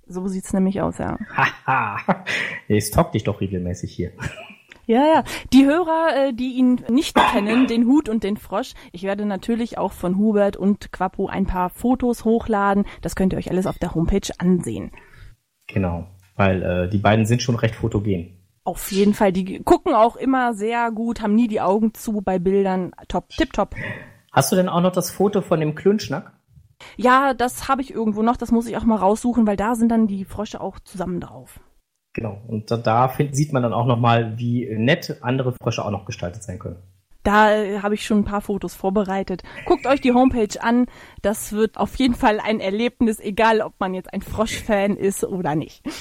So 0.06 0.26
sieht's 0.28 0.52
nämlich 0.52 0.82
aus, 0.82 0.98
ja. 0.98 1.18
Haha, 1.66 2.24
ich 2.68 2.84
stalk 2.84 3.12
dich 3.12 3.24
doch 3.24 3.40
regelmäßig 3.40 3.90
hier. 3.90 4.12
Ja, 4.88 5.04
ja. 5.04 5.24
Die 5.52 5.66
Hörer, 5.66 6.16
äh, 6.16 6.32
die 6.32 6.54
ihn 6.54 6.80
nicht 6.88 7.14
kennen, 7.14 7.66
den 7.66 7.84
Hut 7.86 8.08
und 8.08 8.24
den 8.24 8.38
Frosch, 8.38 8.72
ich 8.90 9.02
werde 9.02 9.26
natürlich 9.26 9.76
auch 9.76 9.92
von 9.92 10.16
Hubert 10.16 10.56
und 10.56 10.92
Quappo 10.92 11.26
ein 11.26 11.44
paar 11.44 11.68
Fotos 11.68 12.24
hochladen. 12.24 12.86
Das 13.02 13.14
könnt 13.14 13.34
ihr 13.34 13.38
euch 13.38 13.50
alles 13.50 13.66
auf 13.66 13.78
der 13.78 13.94
Homepage 13.94 14.32
ansehen. 14.38 14.90
Genau, 15.66 16.06
weil 16.36 16.62
äh, 16.62 16.88
die 16.88 16.96
beiden 16.96 17.26
sind 17.26 17.42
schon 17.42 17.56
recht 17.56 17.74
fotogen. 17.74 18.38
Auf 18.64 18.90
jeden 18.90 19.12
Fall, 19.12 19.30
die 19.30 19.62
gucken 19.62 19.92
auch 19.92 20.16
immer 20.16 20.54
sehr 20.54 20.90
gut, 20.90 21.20
haben 21.20 21.34
nie 21.34 21.48
die 21.48 21.60
Augen 21.60 21.92
zu 21.92 22.22
bei 22.22 22.38
Bildern. 22.38 22.92
Top, 23.08 23.28
tipptopp. 23.28 23.74
Hast 24.32 24.52
du 24.52 24.56
denn 24.56 24.70
auch 24.70 24.80
noch 24.80 24.92
das 24.92 25.10
Foto 25.10 25.42
von 25.42 25.60
dem 25.60 25.74
Klönschnack? 25.74 26.32
Ja, 26.96 27.34
das 27.34 27.68
habe 27.68 27.82
ich 27.82 27.92
irgendwo 27.92 28.22
noch, 28.22 28.38
das 28.38 28.52
muss 28.52 28.66
ich 28.66 28.78
auch 28.78 28.84
mal 28.84 28.96
raussuchen, 28.96 29.46
weil 29.46 29.56
da 29.58 29.74
sind 29.74 29.90
dann 29.90 30.06
die 30.06 30.24
Frösche 30.24 30.62
auch 30.62 30.80
zusammen 30.80 31.20
drauf. 31.20 31.60
Genau. 32.18 32.40
Und 32.48 32.68
da, 32.72 32.76
da 32.76 33.06
find, 33.06 33.36
sieht 33.36 33.52
man 33.52 33.62
dann 33.62 33.72
auch 33.72 33.86
nochmal, 33.86 34.36
wie 34.38 34.68
nett 34.76 35.18
andere 35.20 35.52
Frösche 35.52 35.84
auch 35.84 35.92
noch 35.92 36.04
gestaltet 36.04 36.42
sein 36.42 36.58
können. 36.58 36.74
Da 37.22 37.54
äh, 37.54 37.78
habe 37.78 37.94
ich 37.94 38.04
schon 38.04 38.18
ein 38.18 38.24
paar 38.24 38.40
Fotos 38.40 38.74
vorbereitet. 38.74 39.44
Guckt 39.66 39.86
euch 39.86 40.00
die 40.00 40.12
Homepage 40.12 40.60
an. 40.60 40.86
Das 41.22 41.52
wird 41.52 41.76
auf 41.76 41.94
jeden 41.94 42.16
Fall 42.16 42.40
ein 42.40 42.58
Erlebnis, 42.58 43.20
egal 43.20 43.60
ob 43.60 43.74
man 43.78 43.94
jetzt 43.94 44.12
ein 44.12 44.20
Frosch-Fan 44.20 44.96
ist 44.96 45.22
oder 45.22 45.54
nicht. 45.54 45.84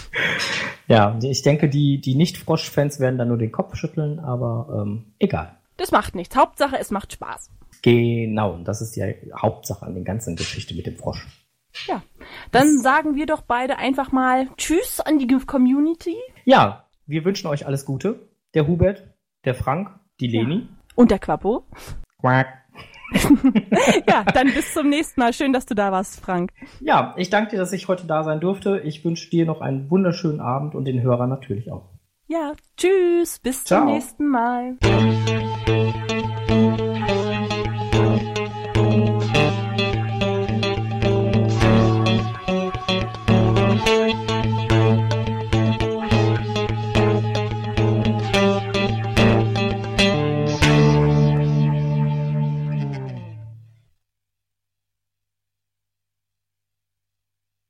Ja, 0.89 1.19
ich 1.21 1.41
denke, 1.41 1.67
die, 1.67 1.99
die 1.99 2.15
Nicht-Frosch-Fans 2.15 3.01
werden 3.01 3.17
dann 3.17 3.27
nur 3.27 3.37
den 3.37 3.51
Kopf 3.51 3.75
schütteln, 3.75 4.19
aber 4.19 4.85
ähm, 4.85 5.11
egal. 5.19 5.57
Das 5.75 5.91
macht 5.91 6.15
nichts. 6.15 6.33
Hauptsache, 6.37 6.77
es 6.79 6.91
macht 6.91 7.11
Spaß. 7.11 7.51
Genau, 7.81 8.53
und 8.53 8.65
das 8.65 8.81
ist 8.81 8.95
die 8.95 9.03
Hauptsache 9.35 9.85
an 9.85 9.95
der 9.95 10.05
ganzen 10.05 10.37
Geschichte 10.37 10.73
mit 10.75 10.85
dem 10.85 10.95
Frosch. 10.95 11.27
Ja, 11.85 12.01
dann 12.51 12.79
sagen 12.79 13.15
wir 13.15 13.25
doch 13.25 13.41
beide 13.41 13.77
einfach 13.77 14.11
mal 14.11 14.47
Tschüss 14.57 14.99
an 14.99 15.19
die 15.19 15.27
Community. 15.27 16.15
Ja, 16.45 16.85
wir 17.05 17.23
wünschen 17.25 17.47
euch 17.47 17.65
alles 17.65 17.85
Gute. 17.85 18.27
Der 18.53 18.67
Hubert, 18.67 19.03
der 19.45 19.55
Frank, 19.55 19.91
die 20.19 20.27
Leni. 20.27 20.67
Und 20.95 21.11
der 21.11 21.19
Quappo. 21.19 21.65
Quack. 22.19 22.47
ja, 24.07 24.23
dann 24.23 24.53
bis 24.53 24.73
zum 24.73 24.89
nächsten 24.89 25.21
Mal. 25.21 25.33
Schön, 25.33 25.53
dass 25.53 25.65
du 25.65 25.75
da 25.75 25.91
warst, 25.91 26.19
Frank. 26.19 26.51
Ja, 26.81 27.13
ich 27.17 27.29
danke 27.29 27.51
dir, 27.51 27.57
dass 27.57 27.71
ich 27.71 27.87
heute 27.87 28.05
da 28.05 28.23
sein 28.23 28.39
durfte. 28.39 28.81
Ich 28.83 29.05
wünsche 29.05 29.29
dir 29.29 29.45
noch 29.45 29.61
einen 29.61 29.89
wunderschönen 29.89 30.41
Abend 30.41 30.75
und 30.75 30.85
den 30.85 31.01
Hörern 31.01 31.29
natürlich 31.29 31.71
auch. 31.71 31.89
Ja, 32.27 32.53
tschüss, 32.75 33.39
bis 33.39 33.63
Ciao. 33.63 33.85
zum 33.85 33.93
nächsten 33.93 34.27
Mal. 34.27 34.77